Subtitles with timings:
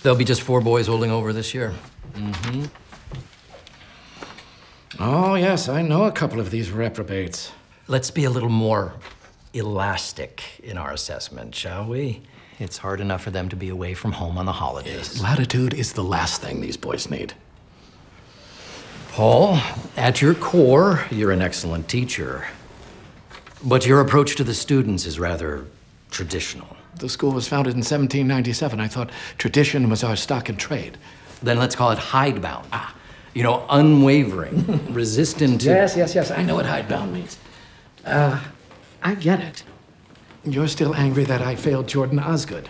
[0.00, 1.74] There'll be just four boys holding over this year.
[2.12, 2.66] Mm-hmm.
[5.00, 7.50] Oh, yes, I know a couple of these reprobates.
[7.88, 8.92] Let's be a little more
[9.54, 12.22] elastic in our assessment, shall we?
[12.60, 15.20] It's hard enough for them to be away from home on the holidays.
[15.20, 17.34] Latitude is the last thing these boys need.
[19.10, 19.58] Paul,
[19.96, 22.46] at your core, you're an excellent teacher.
[23.64, 25.64] But your approach to the students is rather
[26.12, 26.77] traditional.
[26.96, 28.80] The school was founded in 1797.
[28.80, 30.96] I thought tradition was our stock in trade.
[31.42, 32.68] Then let's call it hidebound.
[32.72, 32.94] Ah,
[33.34, 35.68] you know, unwavering, resistant to.
[35.68, 36.30] Yes, yes, yes.
[36.30, 37.38] I know what hidebound means.
[38.04, 38.42] Uh,
[39.02, 39.62] I get it.
[40.44, 42.68] You're still angry that I failed Jordan Osgood.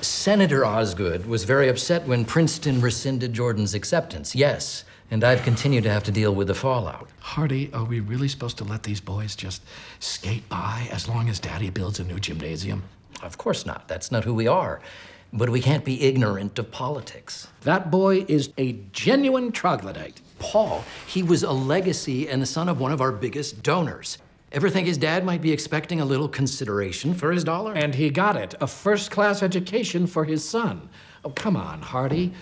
[0.00, 4.84] Senator Osgood was very upset when Princeton rescinded Jordan's acceptance, yes.
[5.10, 7.08] And I've continued to have to deal with the fallout.
[7.20, 9.62] Hardy, are we really supposed to let these boys just
[10.00, 12.82] skate by as long as Daddy builds a new gymnasium?
[13.22, 13.88] Of course not.
[13.88, 14.80] That's not who we are.
[15.32, 17.48] But we can't be ignorant of politics.
[17.62, 20.20] That boy is a genuine troglodyte.
[20.38, 24.18] Paul, he was a legacy and the son of one of our biggest donors.
[24.52, 27.74] Ever think his dad might be expecting a little consideration for his dollar?
[27.74, 30.88] And he got it a first class education for his son.
[31.24, 32.32] Oh, come on, Hardy.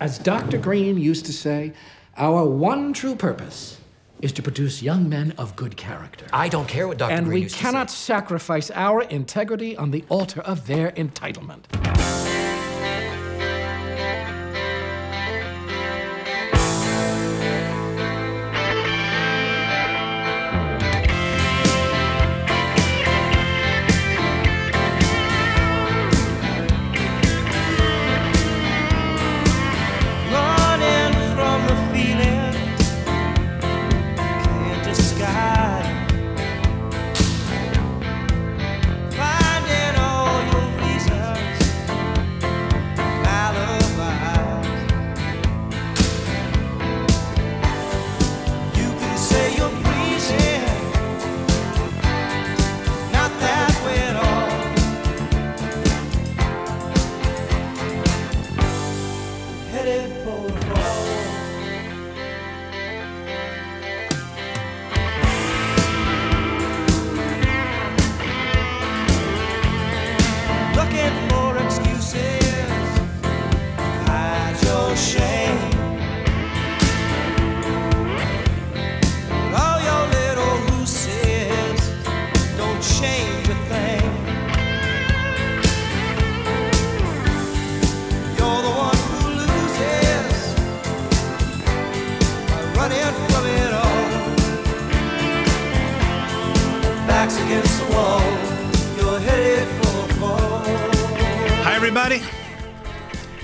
[0.00, 0.58] As Dr.
[0.58, 1.72] Green used to say,
[2.16, 3.75] our one true purpose
[4.22, 6.26] is to produce young men of good character.
[6.32, 7.12] I don't care what Dr.
[7.12, 7.96] and Green we used to cannot say.
[7.96, 12.25] sacrifice our integrity on the altar of their entitlement.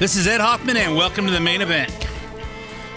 [0.02, 2.08] This is Ed Hoffman, and welcome to the main event.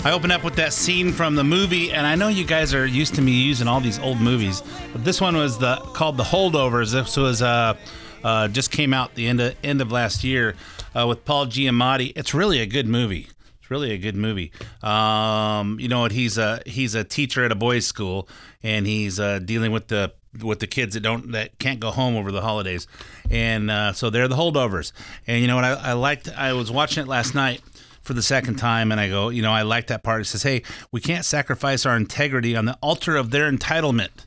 [0.04, 2.88] I open up with that scene from the movie, and I know you guys are
[2.88, 6.24] used to me using all these old movies, but this one was the called The
[6.24, 6.94] Holdovers.
[6.94, 7.76] This was uh,
[8.24, 10.56] uh, just came out the end of end of last year
[10.96, 12.12] uh, with Paul Giamatti.
[12.16, 13.28] It's really a good movie.
[13.60, 14.52] It's really a good movie.
[14.82, 16.12] Um, you know what?
[16.12, 18.28] He's a he's a teacher at a boys' school,
[18.64, 20.12] and he's uh, dealing with the
[20.42, 22.88] with the kids that don't that can't go home over the holidays,
[23.30, 24.92] and uh, so they're the holdovers.
[25.28, 25.66] And you know what?
[25.66, 26.30] I, I liked.
[26.36, 27.62] I was watching it last night
[28.02, 30.22] for the second time, and I go, you know, I like that part.
[30.22, 34.26] It says, "Hey, we can't sacrifice our integrity on the altar of their entitlement."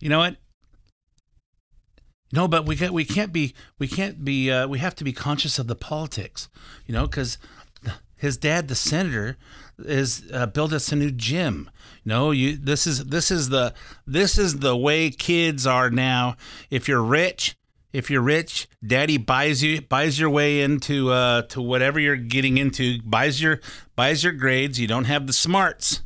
[0.00, 0.36] You know what?
[2.32, 5.12] No, but we can't, we can't be we can't be uh, we have to be
[5.12, 6.48] conscious of the politics,
[6.86, 7.38] you know, because
[8.16, 9.36] his dad, the senator,
[9.78, 11.70] is uh, built us a new gym.
[12.04, 13.74] No, you this is this is the
[14.06, 16.36] this is the way kids are now.
[16.70, 17.56] If you're rich,
[17.92, 22.58] if you're rich, daddy buys you buys your way into uh, to whatever you're getting
[22.58, 23.60] into, buys your
[23.96, 24.80] buys your grades.
[24.80, 26.02] You don't have the smarts.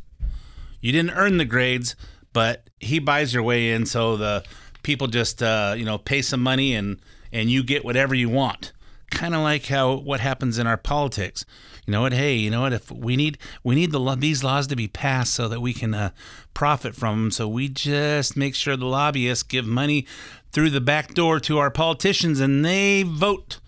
[0.81, 1.97] You didn't earn the grades,
[2.33, 4.45] but he buys your way in so the
[4.83, 7.01] people just uh, you know pay some money and
[7.33, 8.73] and you get whatever you want
[9.11, 11.45] kind of like how what happens in our politics
[11.87, 12.13] you know what?
[12.13, 12.73] Hey you know what?
[12.73, 15.95] If we need we need the these laws to be passed so that we can
[15.95, 16.11] uh,
[16.53, 20.07] profit from them so we just make sure the lobbyists give money
[20.53, 23.59] through the back door to our politicians and they vote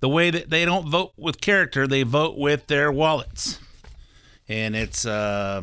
[0.00, 3.58] the way that they don't vote with character they vote with their wallets.
[4.46, 5.62] And it's uh,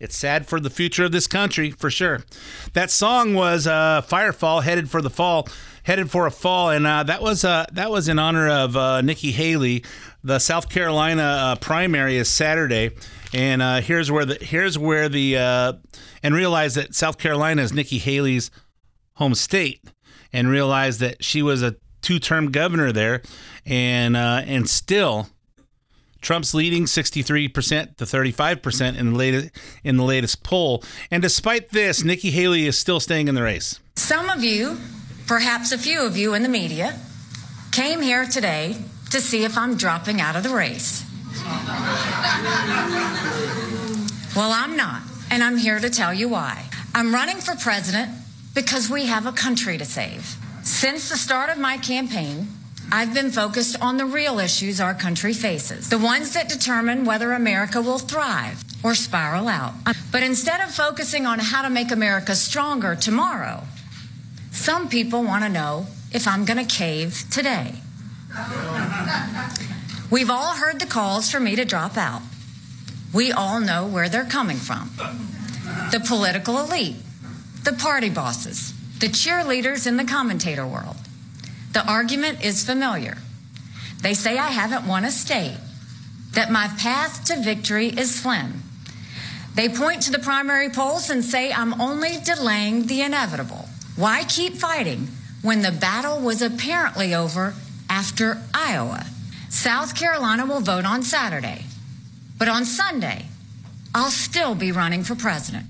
[0.00, 2.24] it's sad for the future of this country for sure.
[2.72, 5.46] That song was uh, "Firefall," headed for the fall,
[5.84, 9.00] headed for a fall, and uh, that was uh, that was in honor of uh,
[9.00, 9.84] Nikki Haley.
[10.24, 12.90] The South Carolina uh, primary is Saturday,
[13.32, 15.72] and uh, here's where the here's where the uh,
[16.22, 18.50] and realize that South Carolina is Nikki Haley's
[19.14, 19.82] home state,
[20.32, 23.22] and realize that she was a two-term governor there,
[23.66, 25.28] and and still
[26.22, 29.50] Trump's leading 63% to 35% in the latest
[29.82, 30.82] in the latest poll.
[31.10, 33.80] And despite this, Nikki Haley is still staying in the race.
[33.96, 34.78] Some of you,
[35.26, 36.98] perhaps a few of you in the media,
[37.70, 38.76] came here today
[39.10, 41.04] to see if I'm dropping out of the race.
[44.34, 46.64] Well, I'm not, and I'm here to tell you why.
[46.94, 48.10] I'm running for president
[48.54, 50.36] because we have a country to save.
[50.62, 52.48] Since the start of my campaign,
[52.90, 57.32] I've been focused on the real issues our country faces, the ones that determine whether
[57.32, 59.72] America will thrive or spiral out.
[60.10, 63.64] But instead of focusing on how to make America stronger tomorrow,
[64.52, 67.74] some people want to know if I'm going to cave today.
[70.10, 72.22] We've all heard the calls for me to drop out.
[73.12, 74.90] We all know where they're coming from
[75.90, 76.96] the political elite,
[77.64, 80.96] the party bosses, the cheerleaders in the commentator world.
[81.72, 83.18] The argument is familiar.
[84.02, 85.58] They say I haven't won a state,
[86.32, 88.62] that my path to victory is slim.
[89.54, 93.68] They point to the primary polls and say I'm only delaying the inevitable.
[94.02, 95.06] Why keep fighting
[95.42, 97.54] when the battle was apparently over
[97.88, 99.06] after Iowa?
[99.48, 101.66] South Carolina will vote on Saturday,
[102.36, 103.26] but on Sunday,
[103.94, 105.66] I'll still be running for president.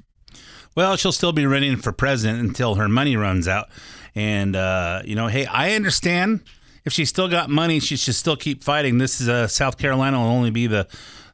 [0.74, 3.68] Well, she'll still be running for president until her money runs out.
[4.14, 6.40] And, uh, you know, hey, I understand
[6.86, 8.96] if she's still got money, she should still keep fighting.
[8.96, 10.88] This is uh, South Carolina will only be the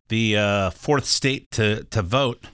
[0.08, 2.44] the uh, fourth state to, to vote.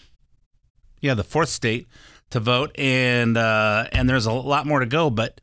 [1.00, 1.88] Yeah, the fourth state
[2.34, 5.08] to vote, and uh, and there's a lot more to go.
[5.08, 5.40] But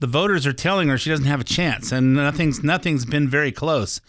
[0.00, 3.52] the voters are telling her she doesn't have a chance, and nothing's nothing's been very
[3.52, 4.00] close.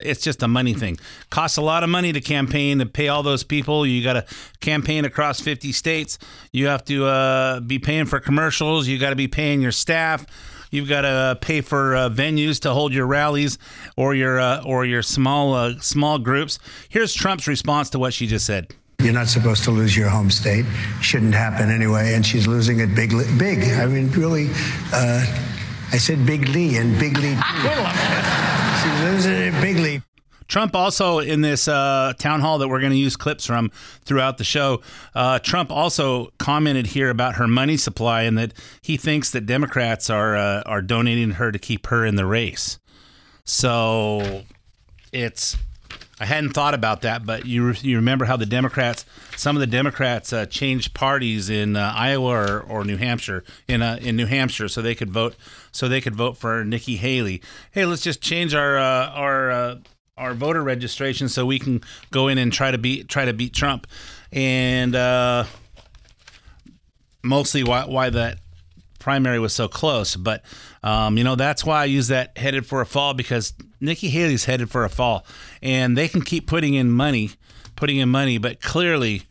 [0.00, 0.98] It's just a money thing.
[1.28, 3.86] Costs a lot of money to campaign to pay all those people.
[3.86, 4.24] You got to
[4.60, 6.18] campaign across 50 states.
[6.52, 8.88] You have to uh, be paying for commercials.
[8.88, 10.24] You got to be paying your staff.
[10.70, 13.58] You've got to pay for uh, venues to hold your rallies
[13.94, 16.58] or your uh, or your small uh, small groups.
[16.88, 18.74] Here's Trump's response to what she just said.
[19.02, 20.66] You're not supposed to lose your home state.
[21.00, 22.14] Shouldn't happen anyway.
[22.14, 23.64] And she's losing it big, big.
[23.72, 24.48] I mean, really.
[24.92, 25.24] Uh,
[25.92, 27.36] I said bigly and bigly.
[28.82, 30.02] she's losing it bigly.
[30.50, 33.70] Trump also in this uh, town hall that we're going to use clips from
[34.04, 34.82] throughout the show.
[35.14, 38.52] Uh, Trump also commented here about her money supply and that
[38.82, 42.80] he thinks that Democrats are uh, are donating her to keep her in the race.
[43.44, 44.42] So
[45.12, 45.56] it's
[46.20, 49.06] I hadn't thought about that, but you you remember how the Democrats,
[49.36, 53.80] some of the Democrats uh, changed parties in uh, Iowa or, or New Hampshire in
[53.80, 55.34] uh, in New Hampshire so they could vote
[55.72, 57.40] so they could vote for Nikki Haley.
[57.70, 59.76] Hey, let's just change our uh, our uh,
[60.18, 61.80] our voter registration so we can
[62.10, 63.86] go in and try to beat try to beat Trump,
[64.30, 65.44] and uh,
[67.22, 68.38] mostly why why that
[69.00, 70.14] primary was so close.
[70.14, 70.44] But
[70.84, 74.44] um, you know that's why I use that headed for a fall because Nikki Haley's
[74.44, 75.26] headed for a fall,
[75.60, 77.30] and they can keep putting in money,
[77.74, 79.22] putting in money, but clearly,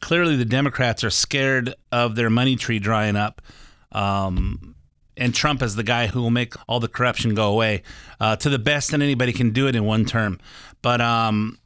[0.00, 3.40] clearly the Democrats are scared of their money tree drying up.
[3.92, 4.74] Um,
[5.16, 7.82] and Trump is the guy who will make all the corruption go away
[8.20, 10.38] uh, to the best that anybody can do it in one term.
[10.80, 11.58] But um,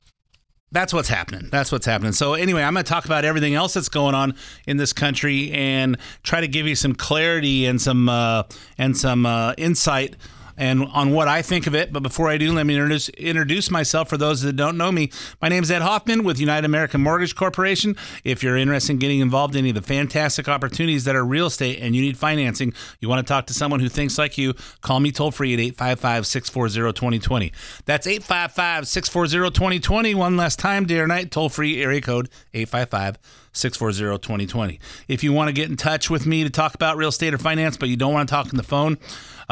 [0.72, 1.48] that's what's happening.
[1.50, 2.12] That's what's happening.
[2.12, 4.34] So anyway, I'm going to talk about everything else that's going on
[4.66, 8.44] in this country and try to give you some clarity and some uh,
[8.78, 10.16] and some uh, insight
[10.56, 11.92] and on what I think of it.
[11.92, 15.10] But before I do, let me introduce, introduce myself for those that don't know me.
[15.40, 17.96] My name is Ed Hoffman with United American Mortgage Corporation.
[18.24, 21.46] If you're interested in getting involved in any of the fantastic opportunities that are real
[21.46, 24.54] estate and you need financing, you want to talk to someone who thinks like you,
[24.80, 27.52] call me toll free at 855 640 2020.
[27.84, 30.14] That's 855 640 2020.
[30.14, 33.18] One last time, day or night, toll free area code 855
[33.52, 34.80] 640 2020.
[35.08, 37.38] If you want to get in touch with me to talk about real estate or
[37.38, 38.98] finance, but you don't want to talk on the phone,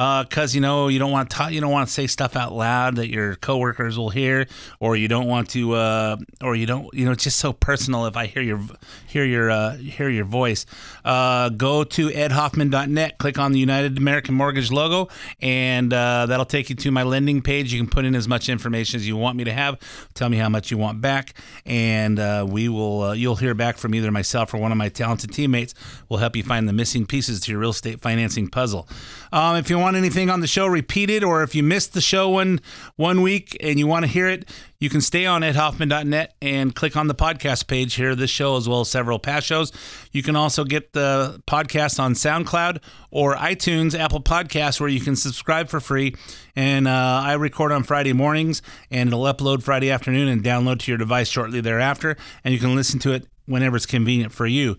[0.01, 2.35] because uh, you know you don't want to talk, you don't want to say stuff
[2.35, 4.47] out loud that your coworkers will hear,
[4.79, 8.07] or you don't want to, uh, or you don't, you know, it's just so personal.
[8.07, 8.61] If I hear your
[9.07, 10.65] hear your uh, hear your voice,
[11.05, 16.71] uh, go to edhoffman.net, click on the United American Mortgage logo, and uh, that'll take
[16.71, 17.71] you to my lending page.
[17.71, 19.79] You can put in as much information as you want me to have.
[20.15, 21.35] Tell me how much you want back,
[21.67, 23.15] and uh, we will.
[23.15, 25.75] you'll hear back from either myself or one of my talented teammates.
[26.09, 28.89] We'll help you find the missing pieces to your real estate financing puzzle.
[29.33, 32.29] Um, if you want anything on the show repeated, or if you missed the show
[32.29, 32.61] one
[32.97, 36.97] one week and you want to hear it, you can stay on edhoffman.net and click
[36.97, 39.73] on the podcast page here, this show as well as several past shows.
[40.11, 45.17] You can also get the podcast on SoundCloud or iTunes, Apple Podcasts, where you can
[45.17, 46.15] subscribe for free.
[46.57, 50.91] And uh, I record on Friday mornings, and it'll upload Friday afternoon and download to
[50.91, 52.17] your device shortly thereafter.
[52.43, 54.77] And you can listen to it whenever it's convenient for you.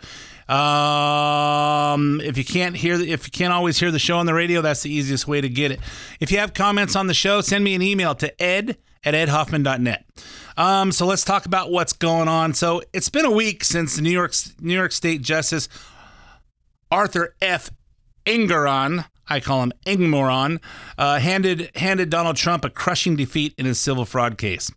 [0.52, 4.62] Um, if you can't hear, if you can't always hear the show on the radio,
[4.62, 5.80] that's the easiest way to get it.
[6.20, 10.06] If you have comments on the show, send me an email to ed at edhoffman.net.
[10.58, 12.54] Um, so let's talk about what's going on.
[12.54, 15.70] So it's been a week since New York New York State Justice
[16.92, 17.70] Arthur F.
[18.26, 20.60] Engoron, I call him Engmoron,
[20.98, 24.70] uh, handed handed Donald Trump a crushing defeat in his civil fraud case.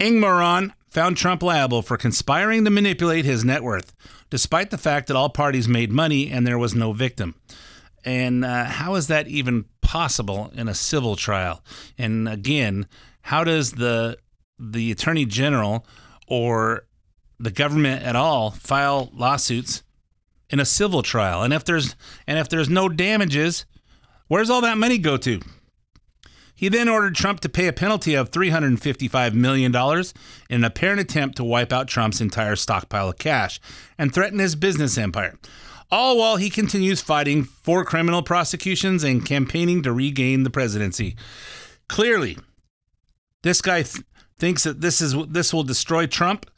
[0.00, 3.92] Engmoron found Trump liable for conspiring to manipulate his net worth,
[4.30, 7.34] despite the fact that all parties made money and there was no victim.
[8.04, 11.64] And uh, how is that even possible in a civil trial?
[11.98, 12.86] And again,
[13.22, 14.18] how does the
[14.56, 15.84] the attorney general
[16.28, 16.86] or
[17.40, 19.82] the government at all file lawsuits
[20.48, 21.42] in a civil trial?
[21.42, 21.96] And if there's
[22.26, 23.66] and if there's no damages,
[24.28, 25.40] where's all that money go to?
[26.64, 31.36] He then ordered Trump to pay a penalty of $355 million in an apparent attempt
[31.36, 33.60] to wipe out Trump's entire stockpile of cash
[33.98, 35.38] and threaten his business empire.
[35.90, 41.16] All while he continues fighting for criminal prosecutions and campaigning to regain the presidency.
[41.90, 42.38] Clearly,
[43.42, 44.02] this guy th-
[44.38, 46.50] thinks that this is this will destroy Trump,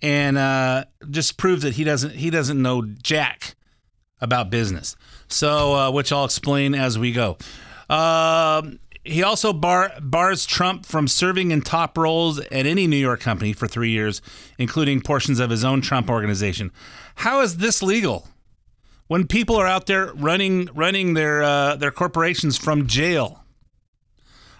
[0.00, 3.56] and uh, just proves that he doesn't he doesn't know jack
[4.20, 4.94] about business.
[5.26, 7.38] So, uh, which I'll explain as we go.
[7.90, 13.20] Um he also bar, bars Trump from serving in top roles at any New York
[13.20, 14.20] company for three years,
[14.58, 16.70] including portions of his own Trump organization.
[17.16, 18.28] How is this legal?
[19.06, 23.42] When people are out there running running their uh, their corporations from jail,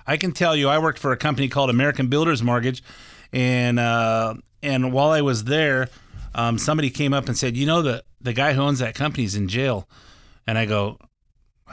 [0.06, 2.82] I can tell you, I worked for a company called American Builders Mortgage,
[3.30, 5.90] and uh, and while I was there,
[6.34, 9.24] um, somebody came up and said, "You know the the guy who owns that company
[9.24, 9.86] is in jail,"
[10.46, 10.98] and I go,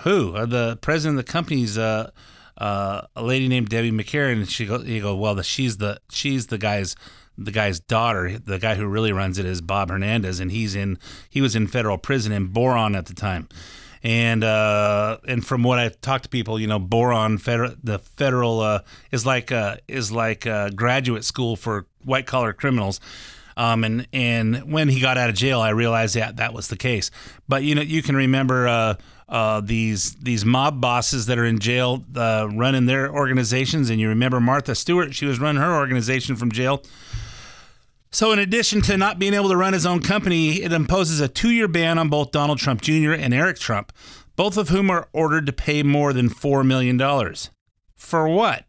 [0.04, 2.12] "Who?" Uh, the president of the company's uh,
[2.58, 6.00] uh, a lady named Debbie McCarran, and she go, you go, "Well, the, she's the
[6.10, 6.96] she's the guy's."
[7.38, 10.98] The guy's daughter, the guy who really runs it, is Bob Hernandez, and he's in.
[11.30, 13.50] He was in federal prison in Boron at the time
[14.06, 18.60] and uh, and from what I've talked to people, you know, boron federal the federal
[18.60, 18.80] uh,
[19.12, 23.00] is like uh, is like a graduate school for white collar criminals.
[23.58, 26.78] Um, and and when he got out of jail, I realized that that was the
[26.78, 27.10] case.
[27.48, 28.96] But you know, you can remember uh,
[29.28, 34.10] uh, these these mob bosses that are in jail uh, running their organizations, and you
[34.10, 36.84] remember Martha Stewart; she was running her organization from jail.
[38.12, 41.28] So, in addition to not being able to run his own company, it imposes a
[41.28, 43.12] two year ban on both Donald Trump Jr.
[43.12, 43.92] and Eric Trump,
[44.38, 46.98] both of whom are ordered to pay more than $4 million.
[47.94, 48.66] For what?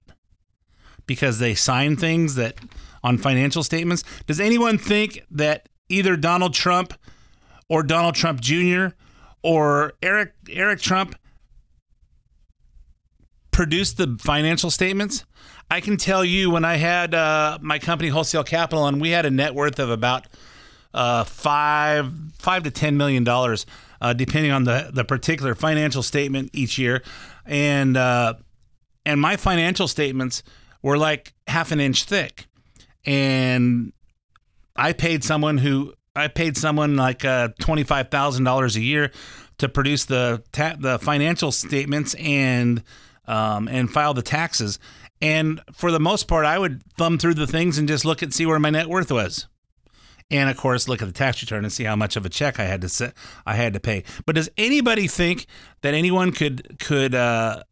[1.07, 2.57] Because they sign things that
[3.05, 4.03] on financial statements?
[4.27, 6.95] Does anyone think that either Donald Trump
[7.69, 8.89] or Donald Trump Jr.
[9.47, 11.15] or Eric Eric Trump
[13.53, 15.25] produced the financial statements?
[15.71, 19.25] I can tell you when I had uh, my company Wholesale Capital, and we had
[19.25, 20.27] a net worth of about
[20.93, 23.67] uh, five five to ten million dollars,
[24.01, 27.05] uh, depending on the the particular financial statement each year,
[27.45, 28.35] and uh,
[29.05, 30.43] and my financial statements
[30.83, 32.49] were like half an inch thick,
[33.05, 33.93] and
[34.75, 39.13] I paid someone who I paid someone like uh, twenty five thousand dollars a year
[39.59, 42.83] to produce the ta- the financial statements and
[43.27, 44.79] um, and file the taxes.
[45.21, 48.33] And for the most part, I would thumb through the things and just look and
[48.35, 49.47] see where my net worth was.
[50.31, 52.59] And of course, look at the tax return and see how much of a check
[52.59, 53.15] I had to set,
[53.47, 54.03] I had to pay.
[54.27, 55.47] But does anybody think
[55.83, 57.63] that anyone could could uh,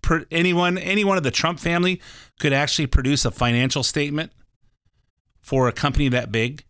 [0.00, 2.00] per, anyone anyone of the Trump family
[2.38, 4.32] could actually produce a financial statement
[5.40, 6.64] for a company that big?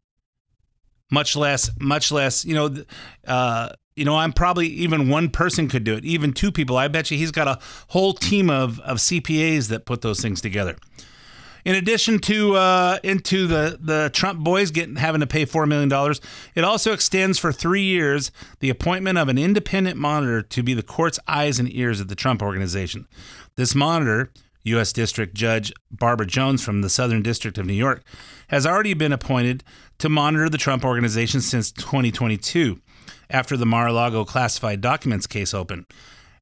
[1.12, 2.74] Much less, much less, you know,
[3.26, 6.76] uh, you know, I'm probably even one person could do it, even two people.
[6.76, 10.40] I bet you he's got a whole team of, of CPAs that put those things
[10.40, 10.76] together.
[11.64, 15.88] In addition to uh, into the the Trump boys getting having to pay four million
[15.88, 16.20] dollars,
[16.56, 20.82] it also extends for three years the appointment of an independent monitor to be the
[20.82, 23.06] court's eyes and ears of the Trump organization.
[23.54, 24.32] This monitor,
[24.64, 24.92] U.S.
[24.92, 28.02] District Judge Barbara Jones from the Southern District of New York,
[28.48, 29.62] has already been appointed
[30.02, 32.80] to monitor the Trump organization since 2022
[33.30, 35.86] after the Mar-a-Lago classified documents case opened.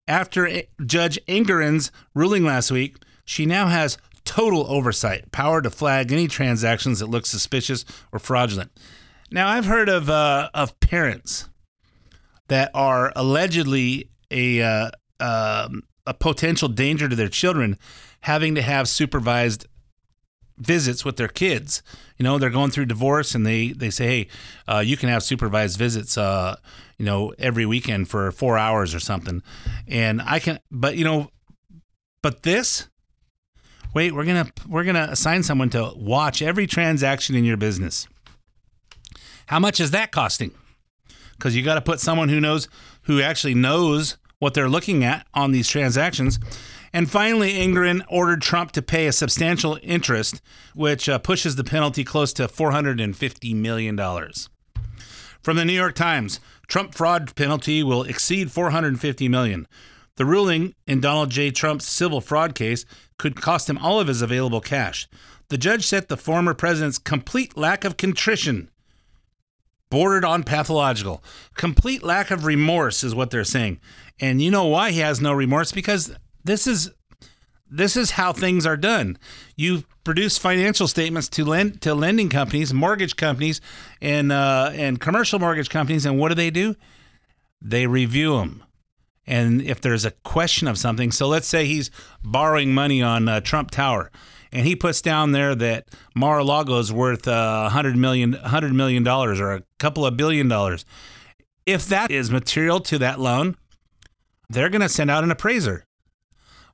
[0.09, 6.27] After Judge Engoron's ruling last week, she now has total oversight, power to flag any
[6.27, 8.73] transactions that look suspicious or fraudulent.
[9.31, 11.51] Now, I've heard of uh, of parents
[12.49, 14.91] that are allegedly a uh,
[15.21, 17.77] um, a potential danger to their children
[18.23, 19.67] having to have supervised
[20.61, 21.83] visits with their kids.
[22.19, 24.29] You know, they're going through divorce and they, they say, hey,
[24.69, 26.57] uh, you can have supervised visits, uh,
[26.99, 29.43] you know, every weekend for four hours or something.
[29.89, 31.31] And I can, but, you know,
[32.23, 32.89] but this,
[33.95, 37.57] wait, we're going to, we're going to assign someone to watch every transaction in your
[37.57, 38.07] business.
[39.47, 40.53] How much is that costing?
[41.33, 42.69] Because you got to put someone who knows,
[43.03, 46.39] who actually knows what they're looking at on these transactions.
[46.93, 50.43] And finally, Engoron ordered Trump to pay a substantial interest,
[50.75, 53.97] which uh, pushes the penalty close to $450 million.
[55.43, 59.67] From the New York Times, Trump fraud penalty will exceed 450 million.
[60.17, 61.51] The ruling in Donald J.
[61.51, 62.85] Trump's civil fraud case
[63.19, 65.09] could cost him all of his available cash.
[65.49, 68.71] The judge said the former president's complete lack of contrition
[69.91, 71.23] bordered on pathological.
[71.55, 73.81] Complete lack of remorse is what they're saying.
[74.21, 76.91] And you know why he has no remorse because this is
[77.71, 79.17] this is how things are done.
[79.57, 83.61] You produce financial statements to lend to lending companies, mortgage companies,
[84.01, 86.75] and uh, and commercial mortgage companies, and what do they do?
[87.63, 88.65] They review them.
[89.27, 91.91] And if there's a question of something, so let's say he's
[92.25, 94.11] borrowing money on uh, Trump Tower,
[94.51, 99.39] and he puts down there that Mar-a-Lago is worth uh, 100 million, 100 million dollars
[99.39, 100.85] or a couple of billion dollars.
[101.67, 103.57] If that is material to that loan,
[104.49, 105.85] they're going to send out an appraiser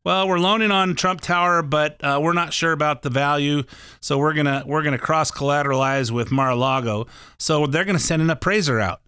[0.06, 3.64] well, we're loaning on Trump Tower, but uh, we're not sure about the value,
[3.98, 7.08] so we're gonna we're gonna cross collateralize with Mar-a-Lago.
[7.40, 9.00] So they're gonna send an appraiser out,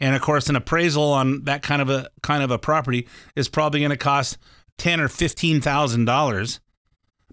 [0.00, 3.50] and of course, an appraisal on that kind of a kind of a property is
[3.50, 4.38] probably gonna cost
[4.78, 6.58] ten or fifteen thousand dollars.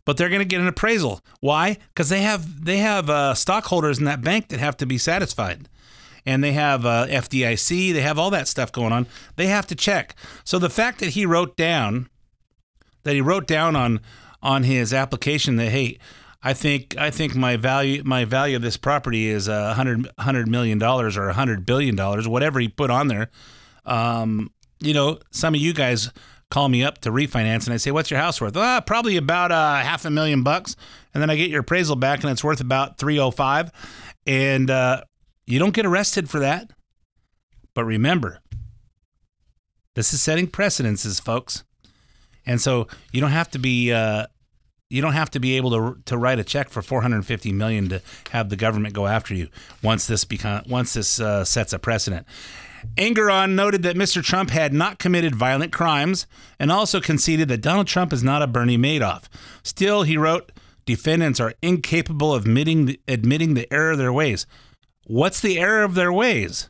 [0.03, 1.21] But they're gonna get an appraisal.
[1.39, 1.77] Why?
[1.95, 5.69] Because they have they have uh, stockholders in that bank that have to be satisfied
[6.25, 9.07] and they have uh, FDIC, they have all that stuff going on.
[9.37, 10.13] They have to check.
[10.43, 12.09] So the fact that he wrote down
[13.03, 13.99] that he wrote down on
[14.41, 15.97] on his application that hey,
[16.43, 20.47] I think I think my value my value of this property is a hundred hundred
[20.47, 23.29] million dollars or a hundred billion dollars, whatever he put on there.
[23.85, 26.11] Um, you know, some of you guys
[26.49, 29.51] call me up to refinance, and I say, "What's your house worth?" Ah, probably about
[29.51, 30.75] uh, half a million bucks,
[31.13, 33.71] and then I get your appraisal back, and it's worth about three oh five,
[34.25, 35.03] and uh,
[35.45, 36.71] you don't get arrested for that.
[37.73, 38.39] But remember,
[39.95, 41.63] this is setting precedences, folks.
[42.51, 44.27] And so you don't have to be uh,
[44.89, 48.01] you don't have to be able to to write a check for 450 million to
[48.31, 49.47] have the government go after you
[49.81, 52.27] once this become once this uh, sets a precedent.
[52.97, 54.21] Engoron noted that Mr.
[54.21, 56.27] Trump had not committed violent crimes
[56.59, 59.25] and also conceded that Donald Trump is not a Bernie Madoff.
[59.63, 60.51] Still, he wrote,
[60.83, 64.45] defendants are incapable of admitting admitting the error of their ways.
[65.05, 66.69] What's the error of their ways?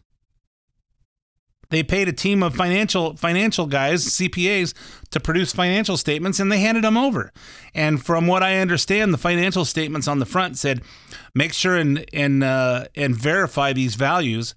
[1.72, 4.74] They paid a team of financial financial guys, CPAs,
[5.10, 7.32] to produce financial statements, and they handed them over.
[7.74, 10.82] And from what I understand, the financial statements on the front said,
[11.34, 14.54] "Make sure and and uh, and verify these values."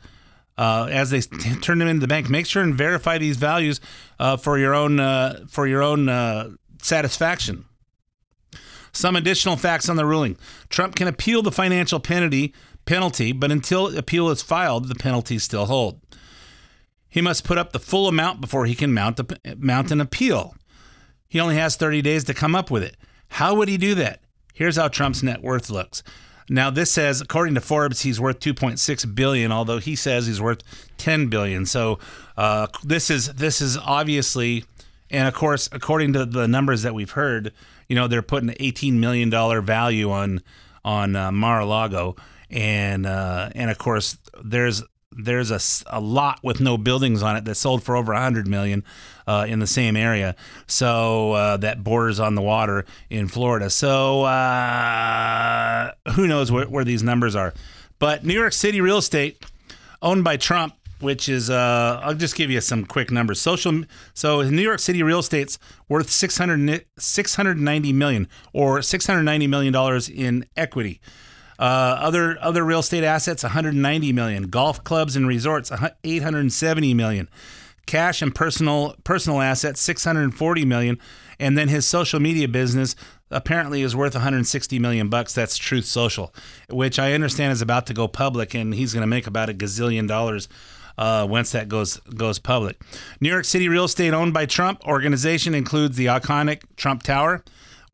[0.57, 3.81] Uh, as they t- turn them into the bank, make sure and verify these values
[4.21, 6.51] uh, for your own uh, for your own uh,
[6.83, 7.65] satisfaction.
[8.93, 10.37] Some additional facts on the ruling:
[10.69, 12.55] Trump can appeal the financial penalty
[12.87, 16.01] penalty, but until appeal is filed, the penalties still hold.
[17.15, 20.57] He must put up the full amount before he can mount, a, mount an appeal.
[21.29, 22.97] He only has 30 days to come up with it.
[23.29, 24.19] How would he do that?
[24.53, 26.03] Here's how Trump's net worth looks.
[26.51, 30.65] Now this says, according to Forbes, he's worth 2.6 billion, although he says he's worth
[30.99, 31.67] 10 billion.
[31.67, 32.01] So
[32.37, 34.65] uh, this is this is obviously,
[35.09, 37.53] and of course, according to the numbers that we've heard,
[37.89, 40.43] you know, they're putting an 18 million dollar value on
[40.85, 42.17] on uh, Mar-a-Lago,
[42.51, 44.83] and uh, and of course, there's
[45.17, 45.61] there's a,
[45.97, 48.85] a lot with no buildings on it that sold for over 100 million
[49.27, 50.35] uh, in the same area
[50.67, 56.85] so uh, that borders on the water in florida so uh, who knows where, where,
[56.85, 57.55] these numbers are
[57.99, 59.45] but new york city real estate
[60.03, 63.41] owned by trump which is uh, I'll just give you some quick numbers.
[63.41, 70.09] Social so New York City real estate's worth 600 690 million or 690 million dollars
[70.09, 71.01] in equity.
[71.59, 74.45] Uh, other other real estate assets 190 million.
[74.45, 75.71] Golf clubs and resorts
[76.03, 77.29] 870 million.
[77.87, 80.99] Cash and personal personal assets 640 million.
[81.39, 82.95] And then his social media business
[83.31, 85.35] apparently is worth 160 million bucks.
[85.35, 86.35] That's Truth Social,
[86.71, 89.55] which I understand is about to go public, and he's going to make about a
[89.55, 90.49] gazillion dollars
[90.97, 92.81] uh, once that goes goes public.
[93.21, 97.45] New York City real estate owned by Trump organization includes the iconic Trump Tower,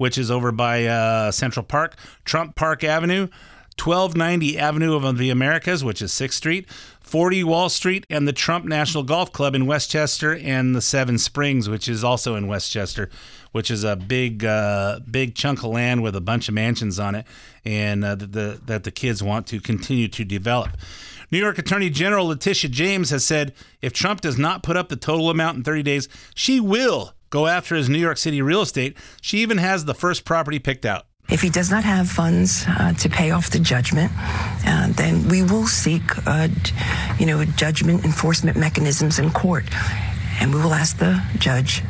[0.00, 3.28] which is over by uh, Central Park, Trump Park Avenue,
[3.78, 6.70] 1290 Avenue of the Americas, which is 6th Street,
[7.02, 11.68] 40 Wall Street, and the Trump National Golf Club in Westchester, and the Seven Springs,
[11.68, 13.10] which is also in Westchester,
[13.52, 17.14] which is a big, uh, big chunk of land with a bunch of mansions on
[17.14, 17.26] it,
[17.66, 20.70] and uh, the, that the kids want to continue to develop.
[21.30, 24.96] New York Attorney General Letitia James has said if Trump does not put up the
[24.96, 28.96] total amount in 30 days, she will go after his New York City real estate.
[29.22, 31.06] She even has the first property picked out.
[31.30, 34.10] If he does not have funds uh, to pay off the judgment,
[34.66, 36.48] uh, then we will seek, uh,
[37.20, 39.64] you know, judgment enforcement mechanisms in court,
[40.40, 41.82] and we will ask the judge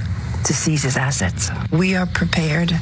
[0.45, 1.51] to seize his assets.
[1.73, 2.73] We are prepared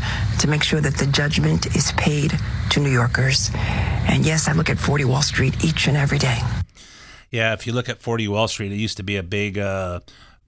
[0.41, 2.33] to make sure that the judgment is paid
[2.71, 3.51] to New Yorkers.
[3.55, 6.39] And yes, I look at 40 Wall Street each and every day.
[7.31, 9.59] Yeah, if you look at 40 Wall Street, it used to be a big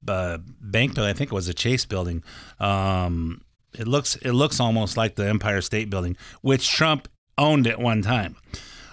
[0.07, 1.11] uh, bank building.
[1.11, 2.23] I think it was a Chase building.
[2.59, 3.43] Um,
[3.79, 7.09] it looks it looks almost like the Empire State Building, which Trump
[7.39, 8.37] owned at one time.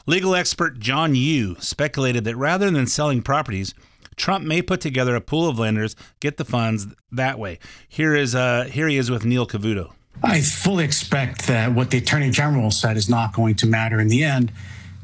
[0.06, 3.74] Legal expert John Yoo speculated that rather than selling properties,
[4.16, 7.60] Trump may put together a pool of lenders, get the funds that way.
[7.88, 9.92] Here is uh, here he is with Neil Cavuto.
[10.24, 14.08] I fully expect that what the attorney general said is not going to matter in
[14.08, 14.52] the end,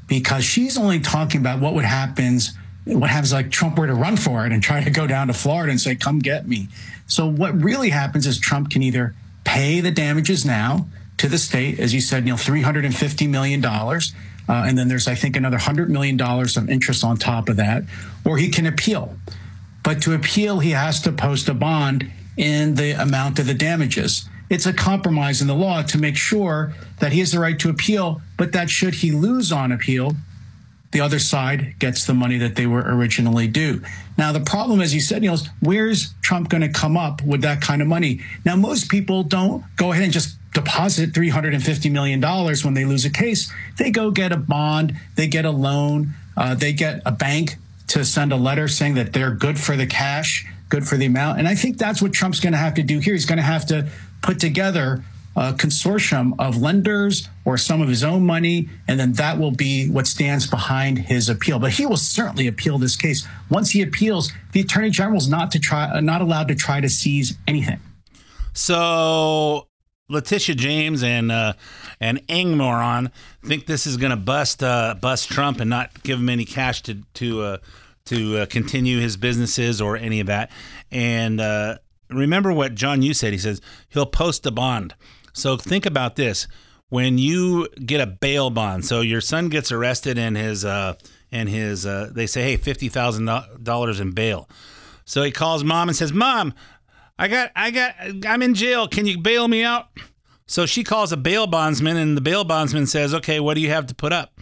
[0.07, 2.53] because she's only talking about what would happens
[2.85, 5.33] what happens like Trump were to run for it and try to go down to
[5.33, 6.67] Florida and say, "Come get me."
[7.07, 11.79] So what really happens is Trump can either pay the damages now to the state,
[11.79, 14.13] as you said, hundred and fifty million dollars.
[14.47, 17.83] Uh, and then there's, I think, another $100 million of interest on top of that,
[18.25, 19.15] or he can appeal.
[19.83, 24.27] But to appeal, he has to post a bond in the amount of the damages.
[24.49, 27.69] It's a compromise in the law to make sure that he has the right to
[27.69, 30.15] appeal, but that should he lose on appeal,
[30.93, 33.81] the other side gets the money that they were originally due.
[34.17, 37.41] Now, the problem, as you said, Neil, is where's Trump going to come up with
[37.41, 38.21] that kind of money?
[38.45, 43.09] Now, most people don't go ahead and just deposit $350 million when they lose a
[43.09, 43.51] case.
[43.77, 48.05] They go get a bond, they get a loan, uh, they get a bank to
[48.05, 51.39] send a letter saying that they're good for the cash, good for the amount.
[51.39, 53.13] And I think that's what Trump's going to have to do here.
[53.13, 53.89] He's going to have to
[54.21, 55.03] put together
[55.35, 59.89] a consortium of lenders or some of his own money, and then that will be
[59.89, 61.59] what stands behind his appeal.
[61.59, 63.27] But he will certainly appeal this case.
[63.49, 66.89] Once he appeals, the attorney general is not to try, not allowed to try to
[66.89, 67.79] seize anything.
[68.53, 69.67] So
[70.09, 71.53] Letitia James and uh,
[71.99, 73.11] and Engoron
[73.43, 76.81] think this is going to bust uh, bust Trump and not give him any cash
[76.83, 77.57] to to uh,
[78.05, 80.51] to uh, continue his businesses or any of that.
[80.91, 81.77] And uh,
[82.09, 83.33] remember what John Yoo said.
[83.33, 84.93] He says he'll post a bond.
[85.33, 86.47] So think about this:
[86.89, 90.95] when you get a bail bond, so your son gets arrested and his uh,
[91.31, 93.29] his they say, hey, fifty thousand
[93.61, 94.49] dollars in bail.
[95.05, 96.53] So he calls mom and says, "Mom,
[97.17, 98.87] I got, I got, I'm in jail.
[98.87, 99.87] Can you bail me out?
[100.45, 103.69] So she calls a bail bondsman, and the bail bondsman says, Okay, what do you
[103.69, 104.39] have to put up?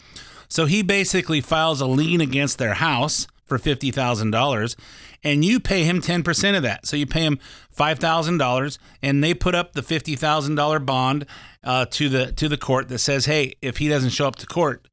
[0.47, 4.75] So he basically files a lien against their house for $50,000,
[5.23, 6.85] and you pay him 10% of that.
[6.85, 7.39] So you pay him
[7.75, 11.25] $5,000, and they put up the $50,000 bond
[11.63, 14.47] uh, to the to the court that says, Hey, if he doesn't show up to
[14.47, 14.87] court,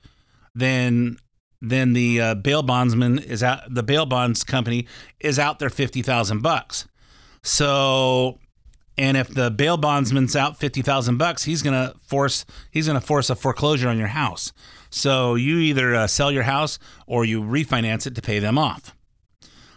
[0.55, 1.19] then
[1.61, 3.63] then the uh, bail bondsman is out.
[3.69, 4.87] The bail bonds company
[5.19, 6.87] is out their fifty thousand bucks.
[7.43, 8.39] So,
[8.97, 13.31] and if the bail bondsman's out fifty thousand bucks, he's gonna force he's gonna force
[13.31, 14.53] a foreclosure on your house.
[14.91, 18.95] So you either uh, sell your house or you refinance it to pay them off.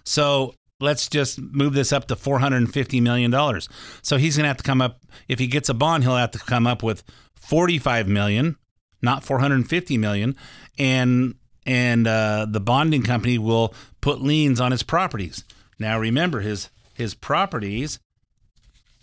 [0.03, 3.69] So let's just move this up to four hundred and fifty million dollars.
[4.01, 6.39] So he's gonna have to come up if he gets a bond, he'll have to
[6.39, 7.03] come up with
[7.35, 8.57] forty five million,
[9.01, 10.35] not four hundred and fifty million,
[10.77, 11.35] and
[11.65, 15.43] and uh, the bonding company will put liens on his properties.
[15.79, 17.99] Now remember his his properties,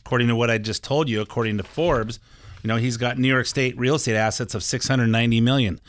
[0.00, 2.20] according to what I just told you, according to Forbes,
[2.62, 5.80] you know, he's got New York State real estate assets of 690 million.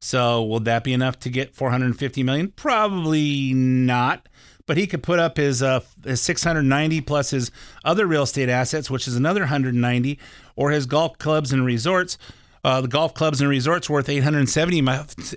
[0.00, 2.48] So, will that be enough to get 450 million?
[2.48, 4.28] Probably not.
[4.66, 7.50] But he could put up his uh, his 690 plus his
[7.84, 10.18] other real estate assets, which is another 190,
[10.56, 12.16] or his golf clubs and resorts.
[12.64, 14.78] Uh, the golf clubs and resorts worth 870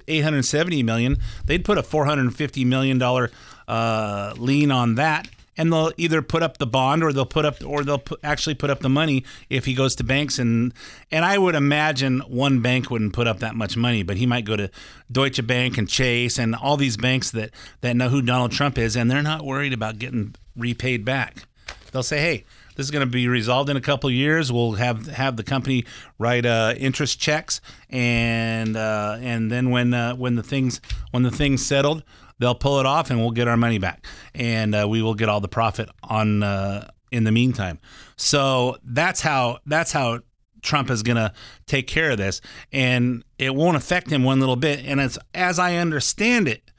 [0.08, 1.18] 870 million.
[1.46, 3.30] They'd put a 450 million dollar
[3.68, 7.64] uh, lien on that and they'll either put up the bond or they'll put up
[7.66, 10.74] or they'll actually put up the money if he goes to banks and
[11.12, 14.46] and I would imagine one bank wouldn't put up that much money, but he might
[14.46, 14.70] go to
[15.12, 18.96] Deutsche Bank and Chase and all these banks that that know who Donald Trump is
[18.96, 21.48] and they're not worried about getting repaid back.
[21.92, 22.46] They'll say, "Hey,
[22.78, 24.52] this is going to be resolved in a couple years.
[24.52, 25.84] We'll have have the company
[26.20, 31.32] write uh, interest checks, and uh, and then when uh, when the things when the
[31.32, 32.04] things settled,
[32.40, 34.06] they'll pull it off and we'll get our money back.
[34.34, 37.80] And uh, we will get all the profit on uh, in the meantime.
[38.16, 40.20] So that's how that's how
[40.62, 41.34] Trump is going to
[41.66, 42.42] take care of this.
[42.72, 44.84] And it won't affect him one little bit.
[44.86, 46.72] And as as I understand it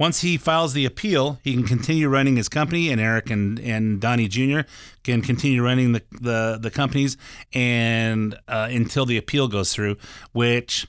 [0.00, 4.00] once he files the appeal, he can continue running his company, and Eric and, and
[4.00, 4.60] Donnie Jr.
[5.04, 7.18] can continue running the, the, the companies
[7.52, 9.98] and uh, until the appeal goes through,
[10.32, 10.86] which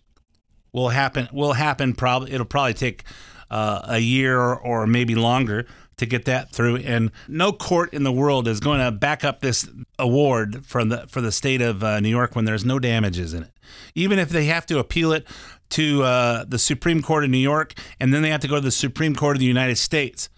[0.72, 3.04] will happen will happen probably it'll probably take
[3.52, 6.78] uh, a year or maybe longer to get that through.
[6.78, 11.06] And no court in the world is going to back up this award from the
[11.08, 13.52] for the state of uh, New York when there's no damages in it.
[13.94, 15.28] Even if they have to appeal it
[15.72, 18.62] to uh, the Supreme Court of New York and then they have to go to
[18.62, 20.30] the Supreme Court of the United States,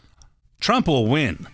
[0.59, 1.47] Trump will win.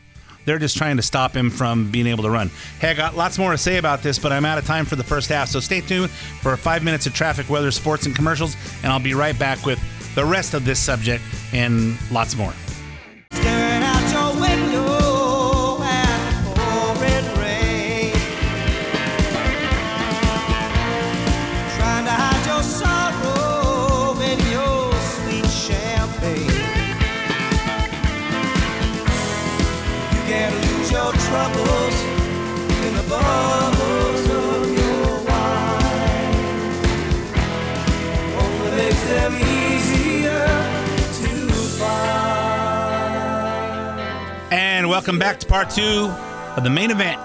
[0.46, 2.50] They're just trying to stop him from being able to run.
[2.80, 4.96] Hey, I got lots more to say about this, but I'm out of time for
[4.96, 5.50] the first half.
[5.50, 9.14] So stay tuned for five minutes of traffic, weather, sports, and commercials, and I'll be
[9.14, 9.80] right back with
[10.16, 12.54] the rest of this subject and lots more.
[45.00, 46.14] Welcome back to part two
[46.58, 47.22] of the main event.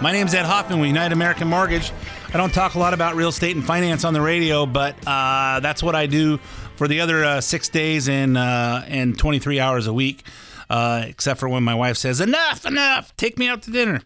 [0.00, 1.92] My name is Ed Hoffman with United American Mortgage.
[2.32, 5.60] I don't talk a lot about real estate and finance on the radio, but uh,
[5.60, 6.38] that's what I do
[6.76, 10.22] for the other uh, six days and uh, and 23 hours a week,
[10.70, 14.00] uh, except for when my wife says, "Enough, enough, take me out to dinner,"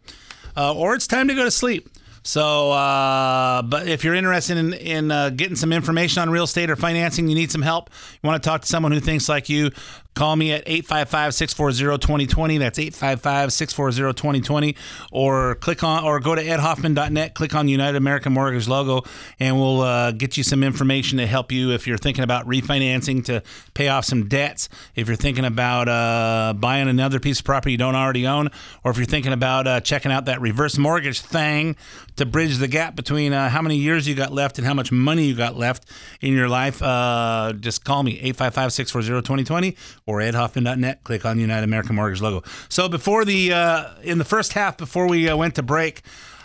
[0.57, 1.89] uh, or it's time to go to sleep.
[2.29, 6.69] So, uh, but if you're interested in, in uh, getting some information on real estate
[6.69, 7.89] or financing, you need some help,
[8.23, 9.71] you want to talk to someone who thinks like you,
[10.19, 12.59] call me at 855 640 2020.
[12.59, 14.77] That's 855 640 2020.
[15.13, 19.81] Or click on, or go to edhoffman.net, click on United American Mortgage logo, and we'll
[19.83, 23.43] uh, get you some information to help you if you're thinking about refinancing to
[23.75, 27.79] pay off some debts, if you're thinking about uh, buying another piece of property you
[27.79, 28.49] don't already own,
[28.83, 31.77] or if you're thinking about uh, checking out that reverse mortgage thing
[32.17, 34.91] to bridge the gap between uh, how many years you got left and how much
[34.91, 35.89] money you got left
[36.21, 39.77] in your life, uh, just call me 855 640 2020
[40.09, 41.05] or edhoffman.net.
[41.05, 42.43] Click on the United American Mortgage logo.
[42.71, 46.01] So before the uh, in the first half, before we uh, went to break,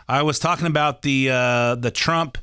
[0.06, 2.38] I was talking about the uh, the Trump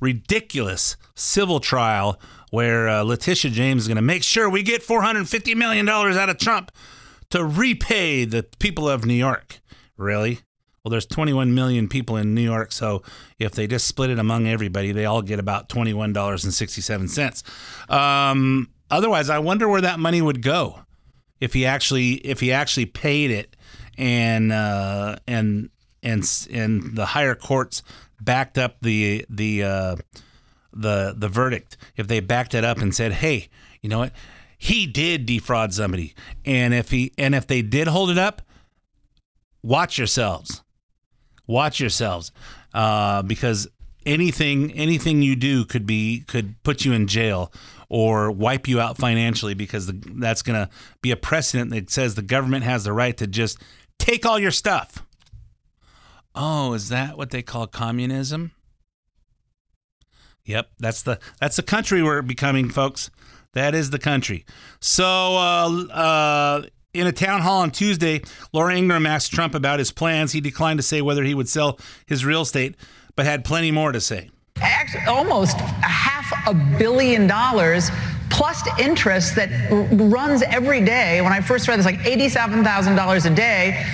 [0.00, 2.18] ridiculous civil trial
[2.50, 6.28] where uh, Letitia James is going to make sure we get 450 million dollars out
[6.28, 6.72] of Trump
[7.30, 9.60] to repay the people of New York.
[9.96, 10.40] Really?
[10.82, 13.04] Well, there's 21 million people in New York, so
[13.38, 17.90] if they just split it among everybody, they all get about $21.67.
[17.90, 20.80] Um, otherwise, I wonder where that money would go
[21.40, 23.56] if he actually if he actually paid it
[23.98, 25.70] and uh, and
[26.02, 27.82] and and the higher courts
[28.20, 29.96] backed up the the uh,
[30.72, 31.76] the the verdict.
[31.96, 33.48] If they backed it up and said, "Hey,
[33.82, 34.12] you know what?
[34.58, 38.42] He did defraud somebody," and if he and if they did hold it up,
[39.62, 40.64] watch yourselves
[41.46, 42.32] watch yourselves
[42.72, 43.68] uh, because
[44.06, 47.52] anything anything you do could be could put you in jail
[47.94, 50.68] or wipe you out financially because the, that's going to
[51.00, 53.56] be a precedent that says the government has the right to just
[54.00, 55.06] take all your stuff.
[56.34, 58.50] Oh, is that what they call communism?
[60.44, 63.12] Yep, that's the that's the country we're becoming, folks.
[63.52, 64.44] That is the country.
[64.80, 66.62] So, uh, uh,
[66.94, 70.32] in a town hall on Tuesday, Laura Ingraham asked Trump about his plans.
[70.32, 72.74] He declined to say whether he would sell his real estate,
[73.14, 74.30] but had plenty more to say.
[74.60, 77.90] Actually, almost a half a billion dollars
[78.30, 79.50] plus interest that
[79.92, 81.20] runs every day.
[81.20, 83.84] When I first read this, like $87,000 a day.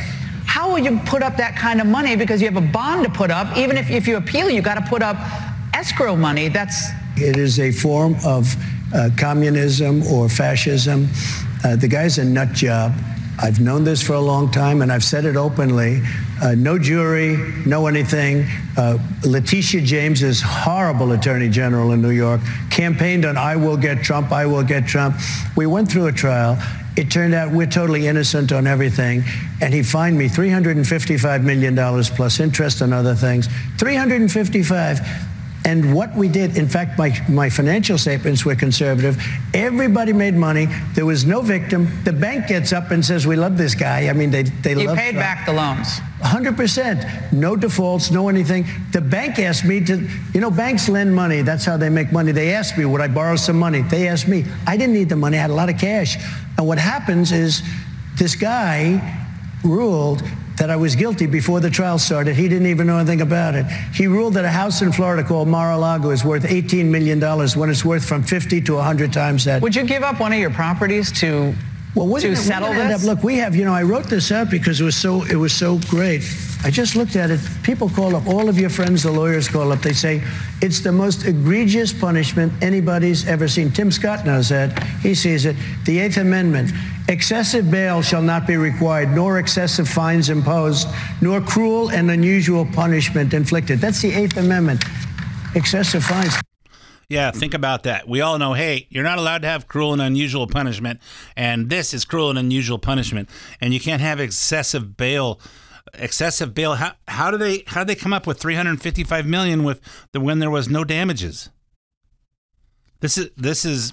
[0.46, 2.16] How will you put up that kind of money?
[2.16, 3.56] Because you have a bond to put up.
[3.56, 5.16] Even if, if you appeal, you got to put up
[5.74, 6.48] escrow money.
[6.48, 8.54] That's It is a form of
[8.94, 11.08] uh, communism or fascism.
[11.64, 12.92] Uh, the guy's a nut job.
[13.42, 16.02] I've known this for a long time, and I've said it openly.
[16.42, 18.46] Uh, no jury, no anything.
[18.76, 22.42] Uh, Letitia James is horrible attorney general in New York.
[22.70, 25.16] Campaigned on "I will get Trump, I will get Trump."
[25.56, 26.58] We went through a trial.
[26.96, 29.24] It turned out we're totally innocent on everything,
[29.62, 33.48] and he fined me 355 million dollars plus interest and other things.
[33.78, 35.00] 355.
[35.64, 39.22] And what we did, in fact, my, my financial statements were conservative.
[39.52, 40.68] Everybody made money.
[40.94, 41.88] There was no victim.
[42.04, 44.08] The bank gets up and says, we love this guy.
[44.08, 45.22] I mean, they, they you love paid Trump.
[45.22, 46.00] back the loans.
[46.22, 47.32] 100%.
[47.32, 48.66] No defaults, no anything.
[48.92, 51.42] The bank asked me to, you know, banks lend money.
[51.42, 52.32] That's how they make money.
[52.32, 53.82] They asked me, would I borrow some money?
[53.82, 54.46] They asked me.
[54.66, 55.36] I didn't need the money.
[55.36, 56.16] I had a lot of cash.
[56.56, 57.62] And what happens is
[58.16, 59.26] this guy
[59.62, 60.22] ruled
[60.60, 62.36] that I was guilty before the trial started.
[62.36, 63.64] He didn't even know anything about it.
[63.94, 67.18] He ruled that a house in Florida called Mar-a-Lago is worth $18 million
[67.58, 69.62] when it's worth from 50 to 100 times that.
[69.62, 71.54] Would you give up one of your properties to
[71.94, 73.02] Well, we're to gonna, settle this?
[73.02, 75.34] up, look, we have, you know, I wrote this out because it was so it
[75.34, 76.22] was so great.
[76.62, 77.40] I just looked at it.
[77.62, 79.80] People call up, all of your friends, the lawyers call up.
[79.80, 80.22] They say
[80.60, 83.72] it's the most egregious punishment anybody's ever seen.
[83.72, 84.80] Tim Scott knows that.
[85.00, 85.56] He sees it.
[85.84, 86.70] The Eighth Amendment.
[87.08, 90.86] Excessive bail shall not be required, nor excessive fines imposed,
[91.20, 93.80] nor cruel and unusual punishment inflicted.
[93.80, 94.84] That's the Eighth Amendment.
[95.56, 96.34] Excessive fines.
[97.10, 97.40] Yeah, mm-hmm.
[97.40, 98.08] think about that.
[98.08, 101.00] We all know, hey, you're not allowed to have cruel and unusual punishment,
[101.36, 103.28] and this is cruel and unusual punishment,
[103.60, 105.40] and you can't have excessive bail.
[105.94, 106.76] Excessive bail.
[106.76, 109.80] How, how do they how do they come up with 355 million with
[110.12, 111.50] the when there was no damages?
[113.00, 113.92] This is this is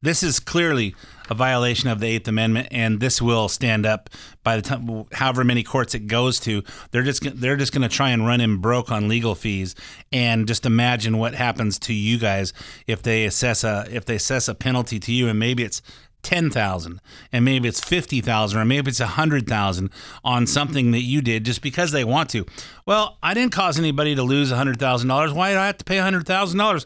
[0.00, 0.96] this is clearly
[1.32, 4.10] a violation of the Eighth Amendment, and this will stand up
[4.44, 6.62] by the time, however many courts it goes to.
[6.90, 9.74] They're just they're just going to try and run him broke on legal fees,
[10.12, 12.52] and just imagine what happens to you guys
[12.86, 15.80] if they assess a if they assess a penalty to you, and maybe it's
[16.22, 17.00] ten thousand,
[17.32, 19.90] and maybe it's fifty thousand, or maybe it's a hundred thousand
[20.22, 22.44] on something that you did just because they want to.
[22.86, 25.32] Well, I didn't cause anybody to lose a hundred thousand dollars.
[25.32, 26.84] Why do I have to pay a hundred thousand dollars?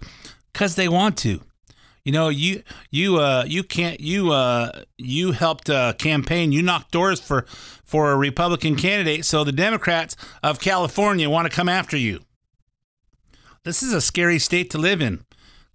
[0.53, 1.41] Because they want to.
[2.07, 6.53] You know, you you uh you can't you uh you helped uh, campaign.
[6.53, 7.47] You knocked doors for
[7.83, 12.21] for a Republican candidate, so the Democrats of California want to come after you.
[13.65, 15.25] This is a scary state to live in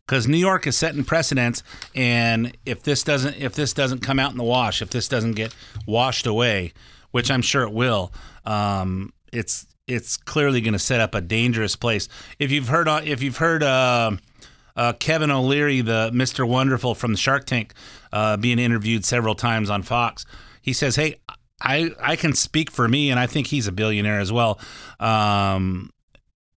[0.08, 1.64] because New York is setting precedents,
[1.96, 5.34] and if this doesn't if this doesn't come out in the wash, if this doesn't
[5.34, 5.54] get
[5.86, 6.72] washed away,
[7.12, 8.14] which I'm sure it will,
[8.46, 12.08] um, it's it's clearly going to set up a dangerous place.
[12.40, 13.64] If you've heard if you've heard.
[13.64, 14.12] Uh,
[14.82, 16.48] uh, Kevin O'Leary, the Mr.
[16.48, 17.76] Wonderful from the Shark Tank,
[18.12, 20.26] uh, being interviewed several times on Fox.
[20.60, 21.20] He says, "Hey,
[21.62, 24.60] I I can speak for me, and I think he's a billionaire as well."
[25.00, 25.92] Um,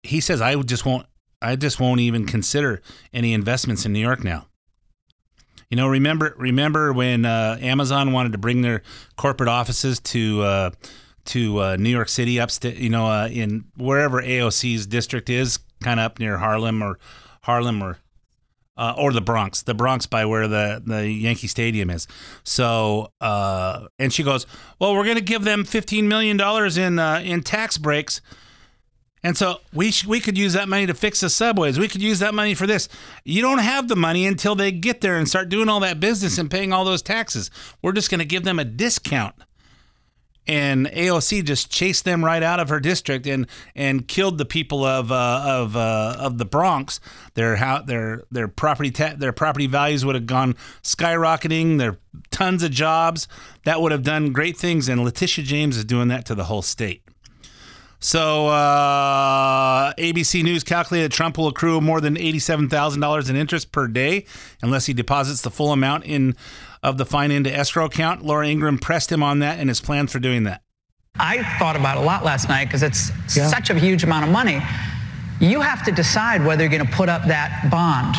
[0.04, 1.06] he says, "I just won't.
[1.40, 2.80] I just won't even consider
[3.12, 4.46] any investments in New York now."
[5.68, 8.82] You know, remember remember when uh, Amazon wanted to bring their
[9.16, 10.70] corporate offices to uh,
[11.24, 15.98] to uh, New York City, upstate, you know, uh, in wherever AOC's district is, kind
[15.98, 17.00] of up near Harlem or
[17.40, 17.98] Harlem or
[18.76, 22.06] uh, or the Bronx, the Bronx by where the, the Yankee Stadium is.
[22.42, 24.46] So, uh, and she goes,
[24.78, 28.20] "Well, we're going to give them fifteen million dollars in uh, in tax breaks,
[29.22, 31.78] and so we sh- we could use that money to fix the subways.
[31.78, 32.88] We could use that money for this.
[33.24, 36.38] You don't have the money until they get there and start doing all that business
[36.38, 37.50] and paying all those taxes.
[37.82, 39.34] We're just going to give them a discount."
[40.46, 44.84] And AOC just chased them right out of her district and and killed the people
[44.84, 47.00] of uh, of uh, of the Bronx.
[47.34, 51.78] Their how their their property ta- their property values would have gone skyrocketing.
[51.78, 51.98] There
[52.30, 53.28] tons of jobs
[53.64, 56.62] that would have done great things, and Letitia James is doing that to the whole
[56.62, 57.02] state.
[58.00, 63.70] So uh, ABC News calculated Trump will accrue more than eighty-seven thousand dollars in interest
[63.70, 64.26] per day
[64.60, 66.34] unless he deposits the full amount in
[66.82, 68.24] of the fine into escrow account.
[68.24, 70.62] Laura Ingraham pressed him on that and his plans for doing that.
[71.18, 73.46] I thought about it a lot last night because it's yeah.
[73.48, 74.60] such a huge amount of money.
[75.40, 78.16] You have to decide whether you're going to put up that bond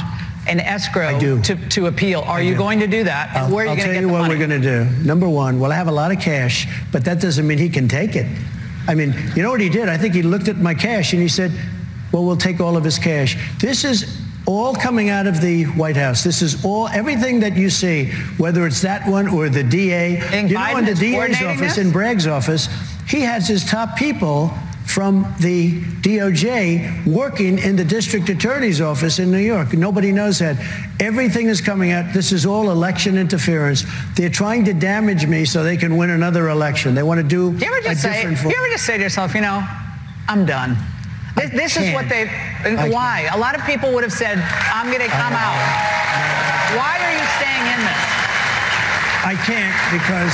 [0.47, 2.21] and escrow to, to appeal.
[2.21, 2.57] Are I you do.
[2.57, 3.35] going to do that?
[3.35, 4.15] And where are you going to get the money?
[4.15, 5.05] I'll tell you what we're going to do.
[5.07, 7.87] Number one, well, I have a lot of cash, but that doesn't mean he can
[7.87, 8.27] take it.
[8.87, 9.87] I mean, you know what he did?
[9.87, 11.51] I think he looked at my cash and he said,
[12.11, 13.37] well, we'll take all of his cash.
[13.59, 16.23] This is all coming out of the White House.
[16.23, 20.17] This is all everything that you see, whether it's that one or the DA.
[20.17, 21.77] And you know, in the DA's office, this?
[21.77, 22.67] in Bragg's office,
[23.07, 24.51] he has his top people
[24.85, 29.73] from the DOJ working in the district attorney's office in New York.
[29.73, 30.57] Nobody knows that.
[30.99, 32.13] Everything is coming out.
[32.13, 33.85] This is all election interference.
[34.15, 36.95] They're trying to damage me so they can win another election.
[36.95, 38.51] They want to do you ever just a say, different.
[38.51, 39.65] You ever just say to yourself, you know,
[40.27, 40.77] I'm done.
[41.35, 42.27] This, this is what they.
[42.89, 43.29] Why?
[43.33, 44.37] A lot of people would have said,
[44.71, 45.57] "I'm going to come out."
[46.77, 48.01] Why are you staying in this?
[49.25, 50.33] I can't because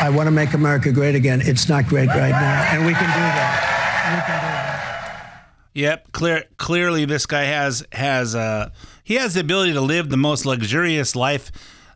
[0.00, 1.40] I want to make America great again.
[1.42, 4.14] It's not great right now, and we can do that.
[4.14, 4.68] We can do that.
[5.74, 6.44] Yep, clear.
[6.56, 8.70] Clearly, this guy has has uh,
[9.04, 11.50] he has the ability to live the most luxurious life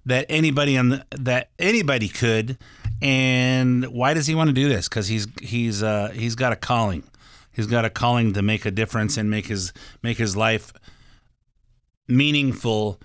[0.07, 2.59] that anybody on the, that anybody could.
[3.01, 4.89] And why does he want to do this?
[4.89, 7.03] Because he's he's uh, he's got a calling.
[7.53, 10.73] He's got a calling to make a difference and make his make his life
[12.09, 13.01] meaningful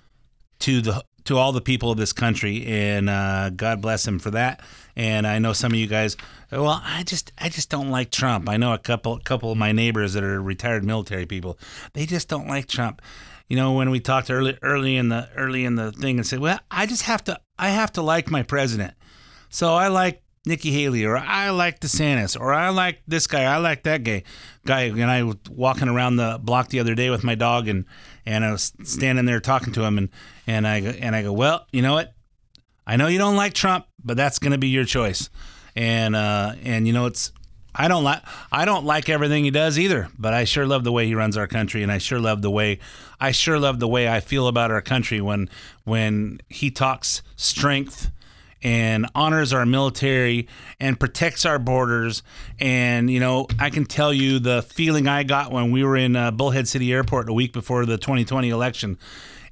[0.60, 4.32] to the to all the people of this country, and uh, God bless him for
[4.32, 4.62] that.
[4.96, 6.16] And I know some of you guys.
[6.52, 8.48] Well, I just I just don't like Trump.
[8.48, 11.60] I know a couple couple of my neighbors that are retired military people.
[11.94, 13.02] They just don't like Trump.
[13.50, 16.40] You know, when we talked early early in the early in the thing and said,
[16.40, 18.94] well, I just have to I have to like my president.
[19.50, 23.58] So I like Nikki Haley, or I like DeSantis, or I like this guy, I
[23.58, 24.24] like that guy.
[24.66, 27.86] Guy, and I was walking around the block the other day with my dog, and
[28.26, 30.10] and I was standing there talking to him, and
[30.48, 32.14] and I and I go, well, you know what?
[32.86, 35.30] I know you don't like Trump, but that's going to be your choice,
[35.76, 37.32] and uh, and you know it's.
[37.80, 40.92] I don't like I don't like everything he does either, but I sure love the
[40.92, 42.80] way he runs our country, and I sure love the way
[43.20, 45.48] I sure love the way I feel about our country when
[45.84, 48.10] when he talks strength
[48.68, 50.46] and honors our military
[50.78, 52.22] and protects our borders.
[52.60, 56.18] And, you know, I can tell you the feeling I got when we were in
[56.18, 58.98] uh, Bullhead City Airport a week before the 2020 election.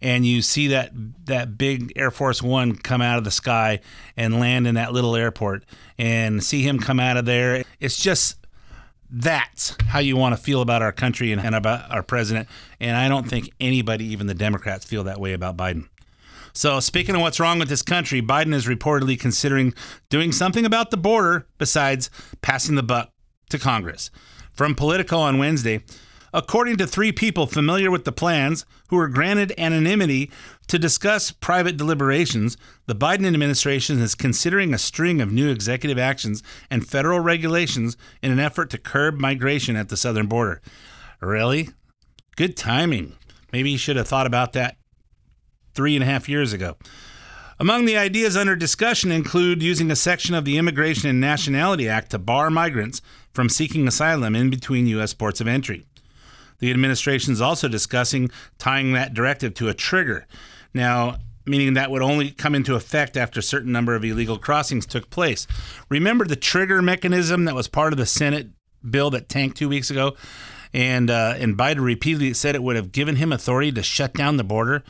[0.02, 0.92] And you see that
[1.28, 3.80] that big Air Force One come out of the sky
[4.18, 5.64] and land in that little airport,
[5.98, 7.64] and see him come out of there.
[7.80, 8.36] It's just
[9.10, 12.50] that's how you want to feel about our country and, and about our president.
[12.82, 15.88] And I don't think anybody, even the Democrats, feel that way about Biden.
[16.56, 19.74] So, speaking of what's wrong with this country, Biden is reportedly considering
[20.10, 22.10] doing something about the border besides
[22.42, 23.12] passing the buck
[23.50, 24.10] to Congress.
[24.54, 25.84] From Politico on Wednesday,
[26.34, 30.32] according to three people familiar with the plans who were granted anonymity
[30.68, 36.42] to discuss private deliberations, the Biden administration is considering a string of new executive actions
[36.72, 40.62] and federal regulations in an effort to curb migration at the southern border.
[41.20, 41.72] Really?
[42.38, 43.18] Good timing.
[43.52, 44.78] Maybe you should have thought about that
[45.76, 46.78] three and a half years ago.
[47.60, 52.12] Among the ideas under discussion include using a section of the Immigration and Nationality Act
[52.12, 53.02] to bar migrants
[53.34, 55.14] from seeking asylum in between U.S.
[55.14, 55.86] ports of entry.
[56.60, 60.26] The administration is also discussing tying that directive to a trigger.
[60.74, 64.86] Now, meaning that would only come into effect after a certain number of illegal crossings
[64.86, 65.48] took place.
[65.90, 68.50] Remember the trigger mechanism that was part of the Senate
[68.90, 70.16] bill that tanked two weeks ago?
[70.74, 74.38] And, uh, and Biden repeatedly said it would have given him authority to shut down
[74.38, 74.84] the border.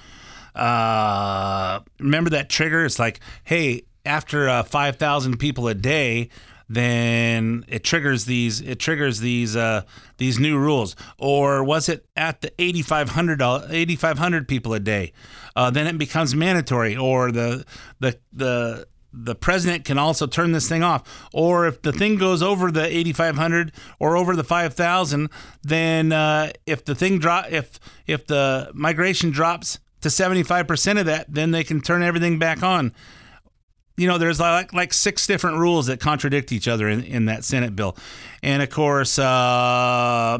[0.56, 2.86] Uh, remember that trigger?
[2.86, 6.30] It's like, hey, after uh, 5,000 people a day,
[6.68, 9.84] then it triggers these it triggers these uh,
[10.18, 10.96] these new rules.
[11.18, 15.14] Or was it at the 8,500 8,500 people a day?
[15.56, 16.96] Uh, then it becomes mandatory.
[16.96, 17.66] Or the
[18.00, 21.28] the the the president can also turn this thing off.
[21.34, 25.30] Or if the thing goes over the 8,500 or over the 5,000,
[25.64, 31.26] then uh, if the thing drop if if the migration drops to 75% of that,
[31.28, 32.94] then they can turn everything back on
[33.98, 37.44] you know, there's like like six different rules that contradict each other in, in that
[37.44, 37.96] Senate bill,
[38.44, 40.38] and of course, uh,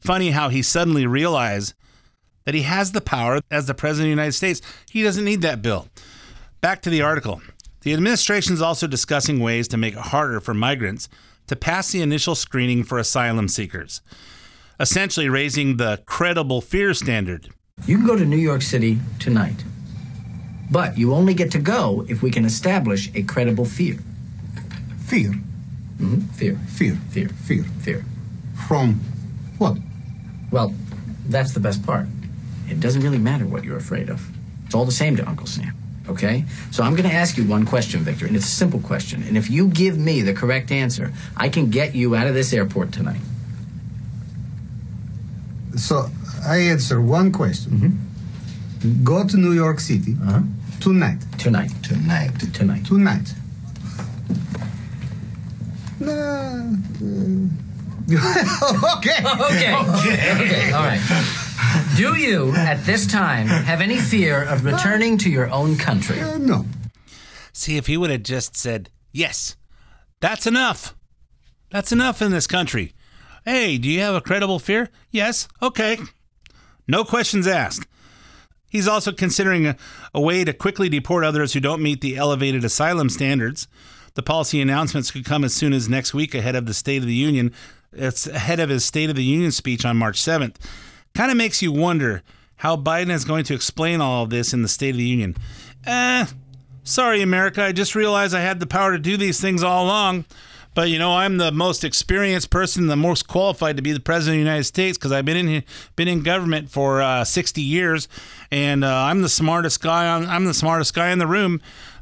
[0.00, 1.74] funny how he suddenly realized
[2.44, 4.60] that he has the power as the president of the United States.
[4.90, 5.88] He doesn't need that bill.
[6.60, 7.40] Back to the article.
[7.82, 11.08] The administration is also discussing ways to make it harder for migrants
[11.46, 14.02] to pass the initial screening for asylum seekers,
[14.80, 17.48] essentially raising the credible fear standard.
[17.86, 19.64] You can go to New York City tonight
[20.70, 23.98] but you only get to go if we can establish a credible fear.
[25.06, 25.30] Fear?
[25.30, 26.20] Mm-hmm.
[26.34, 26.56] Fear.
[26.68, 26.94] Fear.
[27.10, 27.28] Fear.
[27.28, 27.64] Fear.
[27.80, 28.04] Fear.
[28.66, 28.94] From
[29.58, 29.78] what?
[30.50, 30.74] Well,
[31.26, 32.06] that's the best part.
[32.68, 34.28] It doesn't really matter what you're afraid of.
[34.66, 35.74] It's all the same to Uncle Sam.
[36.08, 36.44] Okay?
[36.70, 39.22] So I'm going to ask you one question, Victor, and it's a simple question.
[39.22, 42.52] And if you give me the correct answer, I can get you out of this
[42.52, 43.20] airport tonight.
[45.78, 46.10] So
[46.44, 47.72] I answer one question.
[47.72, 49.04] Mm-hmm.
[49.04, 50.40] Go to New York City Uh-huh.
[50.80, 51.18] tonight.
[51.38, 51.72] Tonight.
[51.82, 52.32] Tonight.
[52.52, 52.84] Tonight.
[52.86, 53.34] Tonight.
[56.00, 56.06] Uh,
[58.10, 59.18] uh, okay.
[59.24, 59.74] Okay.
[59.74, 60.72] Okay.
[60.72, 61.00] All right.
[61.96, 66.20] Do you, at this time, have any fear of returning to your own country?
[66.20, 66.64] Uh, no.
[67.52, 69.56] See, if he would have just said, yes,
[70.20, 70.94] that's enough.
[71.70, 72.94] That's enough in this country.
[73.44, 74.90] Hey, do you have a credible fear?
[75.10, 75.48] Yes.
[75.62, 75.98] Okay.
[76.86, 77.86] No questions asked.
[78.70, 79.76] He's also considering a,
[80.14, 83.66] a, way to quickly deport others who don't meet the elevated asylum standards.
[84.14, 87.06] The policy announcements could come as soon as next week ahead of the State of
[87.06, 87.52] the Union.
[87.92, 90.56] It's ahead of his State of the Union speech on March 7th.
[91.14, 92.22] Kind of makes you wonder
[92.56, 95.36] how Biden is going to explain all of this in the State of the Union.
[95.86, 96.26] Eh,
[96.82, 97.62] sorry, America.
[97.62, 100.26] I just realized I had the power to do these things all along.
[100.74, 104.34] But you know, I'm the most experienced person, the most qualified to be the president
[104.34, 105.64] of the United States because I've been in
[105.96, 108.08] been in government for uh, 60 years,
[108.50, 110.26] and uh, I'm the smartest guy on.
[110.26, 111.60] I'm the smartest guy in the room.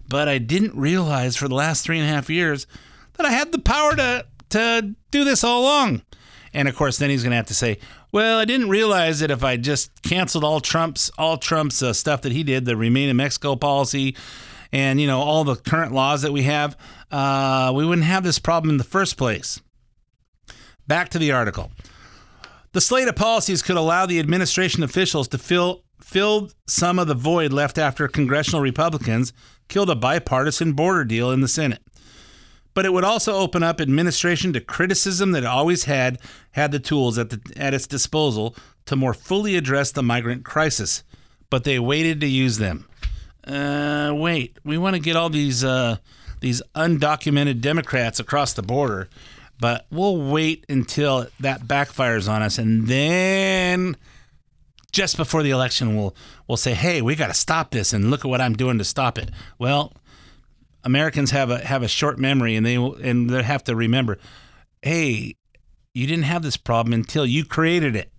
[0.09, 2.67] But I didn't realize for the last three and a half years
[3.15, 6.03] that I had the power to to do this all along.
[6.55, 7.79] And of course, then he's going to have to say,
[8.13, 12.23] "Well, I didn't realize that if I just canceled all Trump's all Trump's uh, stuff
[12.23, 14.17] that he did, the Remain in Mexico policy."
[14.73, 16.77] And you know all the current laws that we have,
[17.11, 19.61] uh, we wouldn't have this problem in the first place.
[20.87, 21.71] Back to the article.
[22.73, 27.15] The slate of policies could allow the administration officials to fill fill some of the
[27.15, 29.33] void left after congressional Republicans
[29.69, 31.83] killed a bipartisan border deal in the Senate.
[32.75, 36.19] But it would also open up administration to criticism that it always had
[36.53, 38.55] had the tools at, the, at its disposal
[38.85, 41.03] to more fully address the migrant crisis,
[41.49, 42.87] but they waited to use them
[43.47, 45.97] uh, wait, we want to get all these uh,
[46.41, 49.09] these undocumented Democrats across the border,
[49.61, 53.97] but we'll wait until that backfires on us, and then
[54.93, 56.15] just before the election we'll
[56.49, 58.85] we'll say, "Hey, we got to stop this," and look at what I'm doing to
[58.85, 59.31] stop it.
[59.59, 59.93] Well,
[60.85, 64.19] Americans have a have a short memory, and they will, and they have to remember,
[64.83, 65.37] hey,
[65.95, 68.11] you didn't have this problem until you created it.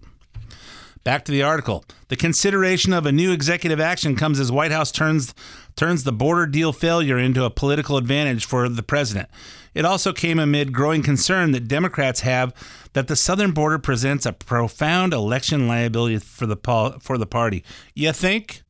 [1.07, 1.85] Back to the article.
[2.09, 5.33] The consideration of a new executive action comes as White House turns
[5.77, 9.29] turns the border deal failure into a political advantage for the president.
[9.73, 12.53] It also came amid growing concern that Democrats have
[12.91, 16.57] that the southern border presents a profound election liability for the
[16.99, 17.63] for the party.
[17.95, 18.63] You think?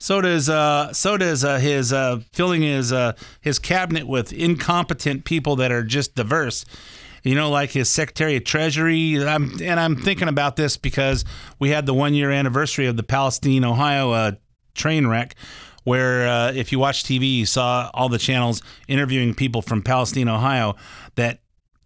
[0.00, 5.24] So does uh, so does uh, his uh, filling his uh, his cabinet with incompetent
[5.24, 6.64] people that are just diverse.
[7.24, 9.26] You know, like his Secretary of Treasury.
[9.26, 11.24] I'm, and I'm thinking about this because
[11.58, 14.32] we had the one year anniversary of the Palestine, Ohio uh,
[14.74, 15.34] train wreck,
[15.84, 20.28] where uh, if you watch TV, you saw all the channels interviewing people from Palestine,
[20.28, 20.76] Ohio
[21.14, 21.40] that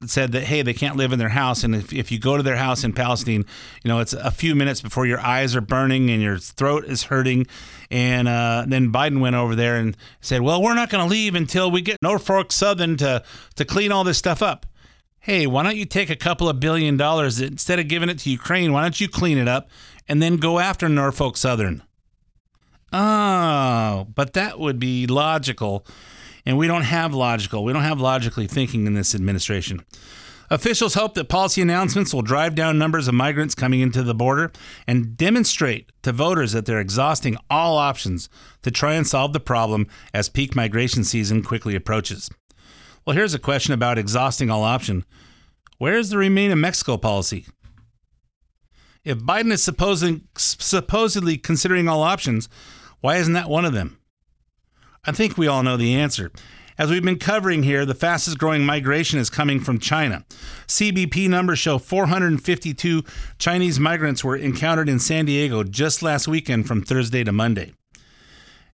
[0.07, 1.65] said that hey they can't live in their house.
[1.65, 3.45] And if, if you go to their house in palestine
[3.83, 7.05] you know it's a few minutes before your eyes are burning and your throat is
[7.05, 7.47] hurting.
[7.91, 11.35] And uh, then biden went over there and said well we're not going to leave
[11.35, 13.25] until we get norfolk southern to
[13.57, 14.67] to clean all this stuff up
[15.21, 18.31] hey why don't you take a couple of billion dollars instead of giving it to
[18.31, 19.69] ukraine why don't you clean it up
[20.09, 21.83] and then go after norfolk southern
[22.93, 25.85] oh but that would be logical
[26.49, 29.85] and we don't have logical, we don't have logically thinking in this administration.
[30.51, 34.51] Officials hope that policy announcements will drive down numbers of migrants coming into the border
[34.87, 38.31] and demonstrate to voters that they're exhausting all options
[38.63, 42.31] to try and solve the problem as peak migration season quickly approaches.
[43.09, 45.03] Well, here's a question about exhausting all option.
[45.79, 47.47] Where is the Remain in Mexico policy?
[49.03, 52.51] If Biden is supposing, supposedly considering all options,
[53.01, 53.99] why isn't that one of them?
[55.07, 56.31] I think we all know the answer.
[56.77, 60.27] As we've been covering here, the fastest growing migration is coming from China.
[60.67, 63.05] CBP numbers show 452
[63.39, 67.73] Chinese migrants were encountered in San Diego just last weekend from Thursday to Monday.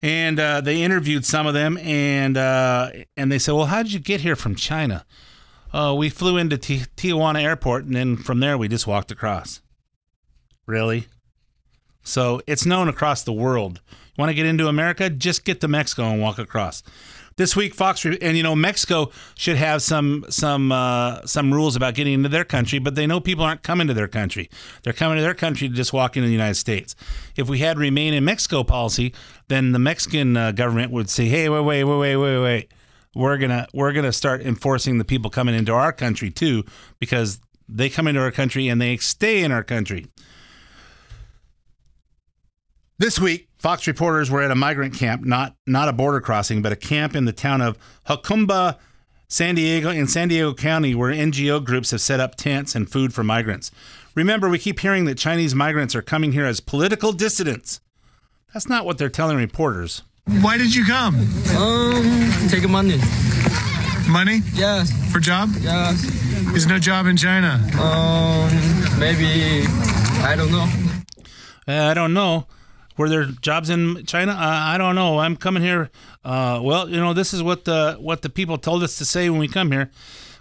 [0.05, 3.95] And uh, they interviewed some of them, and uh, and they said, "Well, how did
[3.95, 5.07] you get here from China?"
[5.73, 9.63] Uh, we flew into T- Tijuana Airport, and then from there we just walked across.
[10.67, 11.07] Really?
[12.03, 15.09] So it's known across the world You Want to get into America?
[15.09, 16.83] Just get to Mexico and walk across.
[17.37, 21.95] This week, Fox and you know Mexico should have some some uh, some rules about
[21.95, 24.49] getting into their country, but they know people aren't coming to their country.
[24.85, 26.95] They're coming to their country to just walk into the United States.
[27.37, 29.13] If we had remain in Mexico policy,
[29.49, 32.73] then the Mexican uh, government would say, "Hey, wait, wait, wait, wait, wait, wait.
[33.17, 36.65] We're gonna we're gonna start enforcing the people coming into our country too,
[37.01, 40.07] because they come into our country and they stay in our country."
[42.97, 46.71] This week, Fox reporters were at a migrant camp, not not a border crossing, but
[46.71, 48.77] a camp in the town of Jacumba,
[49.27, 53.15] San Diego, in San Diego County, where NGO groups have set up tents and food
[53.15, 53.71] for migrants.
[54.15, 57.81] Remember, we keep hearing that Chinese migrants are coming here as political dissidents.
[58.53, 60.03] That's not what they're telling reporters.
[60.43, 61.15] Why did you come?
[61.57, 62.99] Um, take money.
[64.07, 64.43] Money?
[64.53, 64.93] Yes.
[65.11, 65.49] For job?
[65.61, 66.03] Yes.
[66.51, 67.55] There's no job in China.
[67.81, 68.51] Um,
[69.01, 69.65] maybe
[70.21, 70.69] I don't know.
[71.67, 72.47] Uh, I don't know.
[72.97, 74.33] Were there jobs in China?
[74.33, 75.19] Uh, I don't know.
[75.19, 75.91] I'm coming here.
[76.25, 79.29] Uh, well, you know, this is what the what the people told us to say
[79.29, 79.91] when we come here.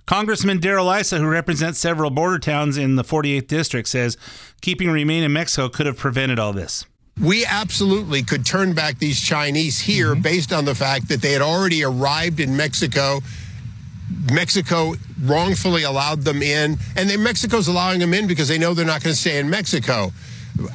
[0.06, 4.18] Congressman Darrell Issa, who represents several border towns in the 48th district, says
[4.62, 6.86] keeping Remain in Mexico could have prevented all this.
[7.22, 10.22] We absolutely could turn back these Chinese here mm-hmm.
[10.22, 13.22] based on the fact that they had already arrived in Mexico.
[14.32, 14.94] Mexico
[15.24, 19.04] wrongfully allowed them in, and then Mexico's allowing them in because they know they're not
[19.04, 20.12] going to stay in Mexico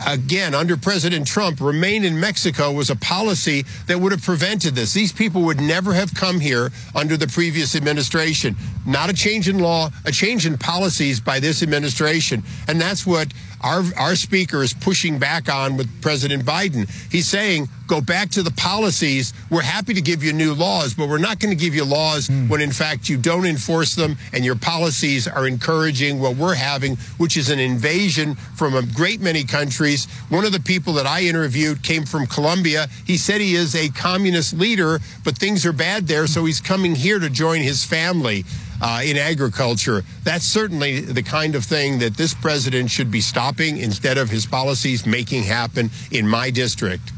[0.07, 4.93] again, under President Trump, remain in Mexico was a policy that would have prevented this.
[4.93, 8.57] These people would never have come here under the previous administration.
[8.87, 12.43] Not a change in law, a change in policies by this administration.
[12.67, 16.89] And that's what our, our speaker is pushing back on with President Biden.
[17.11, 19.33] He's saying, go back to the policies.
[19.51, 22.29] We're happy to give you new laws, but we're not going to give you laws
[22.29, 22.49] mm.
[22.49, 26.97] when in fact you don't enforce them and your policies are encouraging what we're having,
[27.17, 30.07] which is an invasion from a great many countries.
[30.29, 32.89] One of the people that I interviewed came from Colombia.
[33.07, 36.95] He said he is a communist leader, but things are bad there, so he's coming
[36.95, 38.45] here to join his family
[38.81, 40.03] uh, in agriculture.
[40.25, 44.47] That's certainly the kind of thing that this president should be stopping instead of his
[44.47, 47.13] policies making happen in my district.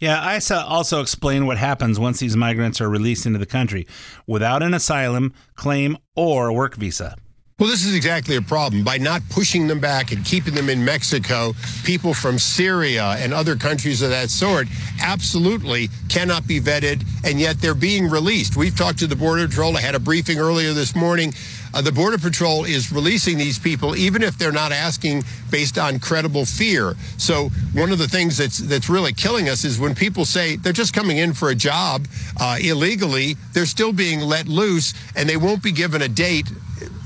[0.00, 3.86] Yeah, Issa also explained what happens once these migrants are released into the country
[4.26, 7.16] without an asylum claim or work visa.
[7.60, 8.84] Well, this is exactly a problem.
[8.84, 11.52] By not pushing them back and keeping them in Mexico,
[11.84, 14.66] people from Syria and other countries of that sort
[15.02, 18.56] absolutely cannot be vetted, and yet they're being released.
[18.56, 19.76] We've talked to the Border Patrol.
[19.76, 21.34] I had a briefing earlier this morning.
[21.74, 25.98] uh, the Border Patrol is releasing these people even if they're not asking based on
[25.98, 26.94] credible fear.
[27.18, 30.72] So one of the things that's that's really killing us is when people say they're
[30.72, 32.08] just coming in for a job
[32.40, 36.50] uh, illegally, they're still being let loose and they won't be given a date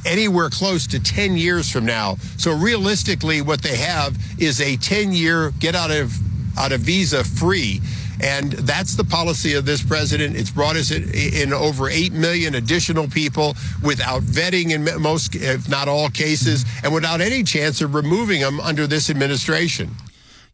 [0.04, 2.16] anywhere close to 10 years from now.
[2.36, 6.12] So realistically, what they have is a 10 year get out of
[6.58, 7.80] out of visa free.
[8.22, 10.36] And that's the policy of this president.
[10.36, 15.68] It's brought us in, in over 8 million additional people without vetting in most, if
[15.68, 19.90] not all cases, and without any chance of removing them under this administration.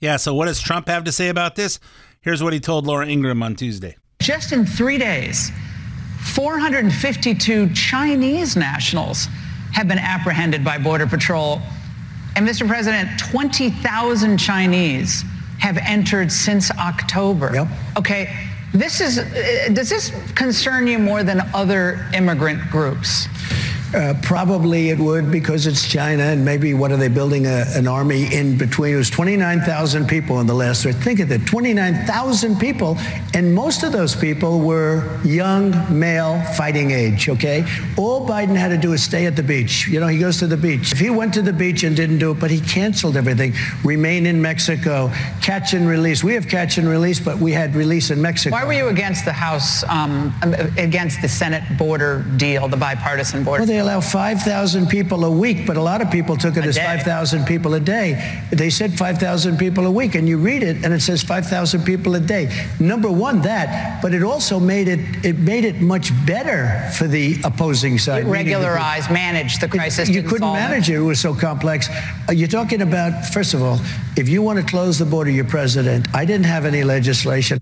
[0.00, 1.78] Yeah, so what does Trump have to say about this?
[2.22, 3.96] Here's what he told Laura Ingraham on Tuesday.
[4.20, 5.50] Just in three days,
[6.34, 9.28] 452 Chinese nationals
[9.72, 11.60] have been apprehended by Border Patrol.
[12.36, 12.66] And Mr.
[12.66, 15.24] President, 20,000 Chinese
[15.58, 17.50] have entered since October.
[17.52, 17.68] Yep.
[17.98, 23.26] Okay, this is, uh, does this concern you more than other immigrant groups?
[23.92, 27.88] Uh, probably it would because it's China and maybe what are they building a, an
[27.88, 28.94] army in between?
[28.94, 30.94] It was 29,000 people in the last threat.
[30.94, 32.96] Think of that, 29,000 people,
[33.34, 37.28] and most of those people were young male fighting age.
[37.28, 37.64] Okay,
[37.96, 39.88] all Biden had to do is stay at the beach.
[39.88, 40.92] You know, he goes to the beach.
[40.92, 43.54] If he went to the beach and didn't do it, but he canceled everything.
[43.82, 45.10] Remain in Mexico,
[45.42, 46.22] catch and release.
[46.22, 48.54] We have catch and release, but we had release in Mexico.
[48.54, 50.32] Why were you against the House, um,
[50.78, 53.64] against the Senate border deal, the bipartisan border?
[53.64, 56.78] Well, allow 5,000 people a week, but a lot of people took it A as
[56.78, 58.42] 5,000 people a day.
[58.50, 62.14] They said 5,000 people a week, and you read it, and it says 5,000 people
[62.14, 62.48] a day.
[62.78, 67.36] Number one, that, but it also made it it made it much better for the
[67.44, 68.24] opposing side.
[68.26, 70.08] meaning the- Regularize, manage the crisis.
[70.08, 70.94] you couldn't solve manage it.
[70.96, 71.88] It was so complex.
[72.28, 73.78] Uh, You're talking about, first of all,
[74.16, 76.06] if you want to close the border, you're president.
[76.14, 77.60] I didn't have any legislation.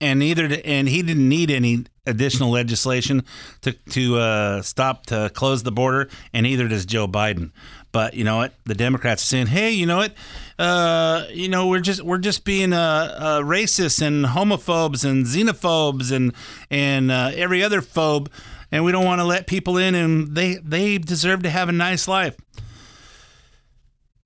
[0.00, 3.24] and neither did, and he didn't need any additional legislation
[3.62, 7.52] to to uh, stop to close the border, and neither does Joe Biden.
[7.92, 8.54] But you know what?
[8.64, 10.14] The Democrats are saying, "Hey, you know what?
[10.58, 16.10] Uh, you know we're just we're just being uh, uh, racist and homophobes and xenophobes
[16.10, 16.32] and
[16.70, 18.28] and uh, every other phobe,
[18.70, 21.72] and we don't want to let people in, and they they deserve to have a
[21.72, 22.36] nice life."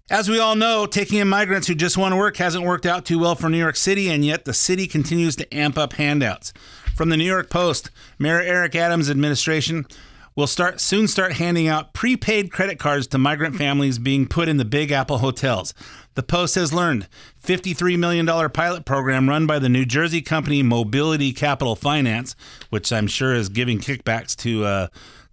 [0.09, 3.05] As we all know, taking in migrants who just want to work hasn't worked out
[3.05, 6.53] too well for New York City, and yet the city continues to amp up handouts.
[6.97, 9.85] From the New York Post, Mayor Eric Adams' administration
[10.35, 14.57] will start soon start handing out prepaid credit cards to migrant families being put in
[14.57, 15.75] the Big Apple hotels.
[16.15, 17.07] The Post has learned
[17.45, 22.35] $53 million pilot program run by the New Jersey company Mobility Capital Finance,
[22.71, 24.87] which I'm sure is giving kickbacks to uh,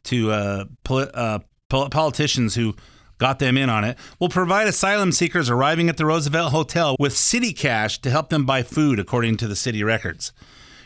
[0.03, 1.39] to uh, poli- uh,
[1.69, 2.75] pol- politicians who
[3.19, 7.15] got them in on it, will provide asylum seekers arriving at the Roosevelt Hotel with
[7.15, 10.33] city cash to help them buy food, according to the city records.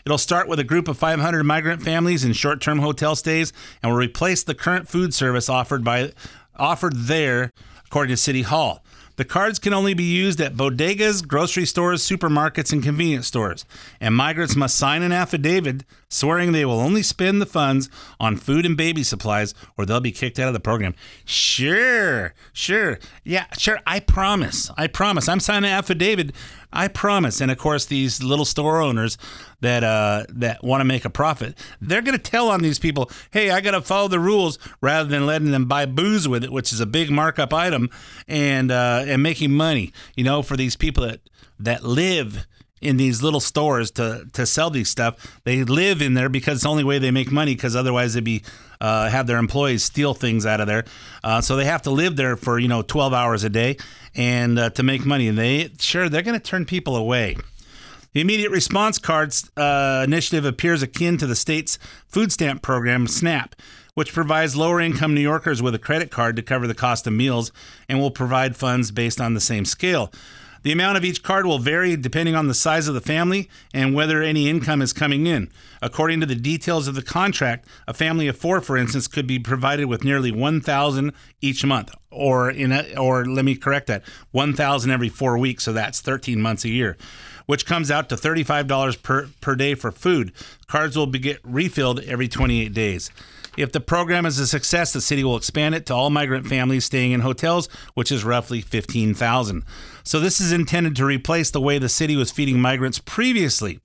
[0.07, 3.51] It'll start with a group of 500 migrant families in short-term hotel stays
[3.83, 6.13] and will replace the current food service offered by
[6.55, 7.51] offered there,
[7.85, 8.81] according to City Hall.
[9.17, 13.65] The cards can only be used at bodegas, grocery stores, supermarkets, and convenience stores.
[13.99, 17.89] And migrants must sign an affidavit swearing they will only spend the funds
[18.19, 20.95] on food and baby supplies or they'll be kicked out of the program.
[21.25, 22.99] Sure, sure.
[23.25, 23.79] Yeah, sure.
[23.85, 24.71] I promise.
[24.77, 25.27] I promise.
[25.27, 26.33] I'm signing an affidavit.
[26.71, 27.41] I promise.
[27.41, 29.17] And of course, these little store owners
[29.61, 33.09] that uh, that want to make a profit, they're going to tell on these people,
[33.31, 36.51] "Hey, I got to follow the rules," rather than letting them buy booze with it,
[36.51, 37.89] which is a big markup item,
[38.27, 39.93] and uh, and making money.
[40.15, 41.21] You know, for these people that
[41.59, 42.45] that live
[42.81, 45.39] in these little stores to to sell these stuff.
[45.43, 47.55] They live in there because it's the only way they make money.
[47.55, 48.43] Because otherwise, they'd be
[48.79, 50.85] uh, have their employees steal things out of there.
[51.23, 53.77] Uh, so they have to live there for you know twelve hours a day
[54.15, 55.27] and uh, to make money.
[55.27, 57.37] And they sure they're going to turn people away.
[58.13, 63.55] The immediate response cards uh, initiative appears akin to the state's food stamp program, SNAP,
[63.93, 67.13] which provides lower income New Yorkers with a credit card to cover the cost of
[67.13, 67.51] meals
[67.87, 70.11] and will provide funds based on the same scale.
[70.63, 73.93] The amount of each card will vary depending on the size of the family and
[73.93, 75.49] whether any income is coming in.
[75.81, 79.39] According to the details of the contract, a family of four, for instance, could be
[79.39, 84.91] provided with nearly 1,000 each month, or in a, or let me correct that, 1,000
[84.91, 85.63] every four weeks.
[85.63, 86.97] So that's 13 months a year,
[87.45, 90.31] which comes out to $35 per per day for food.
[90.67, 93.11] Cards will be get refilled every 28 days.
[93.57, 96.85] If the program is a success, the city will expand it to all migrant families
[96.85, 99.63] staying in hotels, which is roughly 15,000.
[100.07, 103.81] So this is intended to replace the way the city was feeding migrants previously.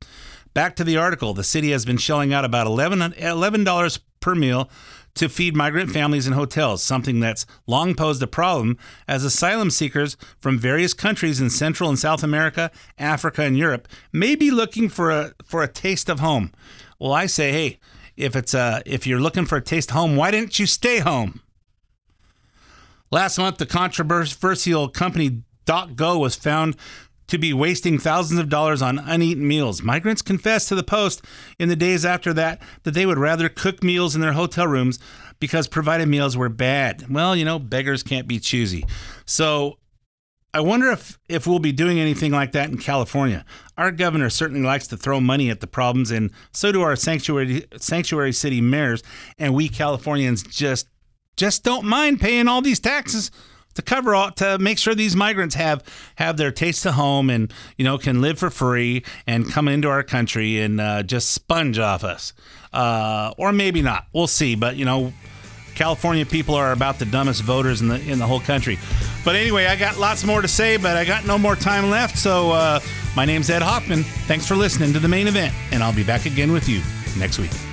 [0.54, 4.70] Back to the article, the city has been shelling out about $11, $11 per meal
[5.16, 10.16] to feed migrant families in hotels, something that's long posed a problem as asylum seekers
[10.38, 15.10] from various countries in Central and South America, Africa, and Europe may be looking for
[15.10, 16.52] a for a taste of home.
[17.00, 17.80] Well, I say, hey,
[18.16, 21.00] if it's uh if you're looking for a taste of home, why didn't you stay
[21.00, 21.42] home?
[23.10, 26.76] Last month, the controversial company DocGo was found
[27.28, 29.82] to be wasting thousands of dollars on uneaten meals.
[29.82, 31.24] Migrants confessed to the Post
[31.58, 34.98] in the days after that that they would rather cook meals in their hotel rooms
[35.40, 37.08] because provided meals were bad.
[37.08, 38.84] Well, you know, beggars can't be choosy.
[39.24, 39.78] So
[40.54, 43.46] I wonder if, if we'll be doing anything like that in California.
[43.78, 47.64] Our governor certainly likes to throw money at the problems, and so do our sanctuary
[47.78, 49.02] sanctuary city mayors.
[49.38, 50.88] And we Californians just
[51.38, 53.30] just don't mind paying all these taxes
[53.74, 55.82] to cover all to make sure these migrants have
[56.16, 59.88] have their taste of home and you know can live for free and come into
[59.88, 62.32] our country and uh, just sponge off us,
[62.72, 64.06] uh, or maybe not.
[64.12, 64.54] We'll see.
[64.54, 65.12] But you know.
[65.74, 68.78] California people are about the dumbest voters in the in the whole country.
[69.24, 72.18] But anyway, I got lots more to say, but I got no more time left.
[72.18, 72.78] So uh,
[73.16, 74.02] my name's Ed Hoffman.
[74.02, 76.82] Thanks for listening to the main event, and I'll be back again with you
[77.18, 77.71] next week.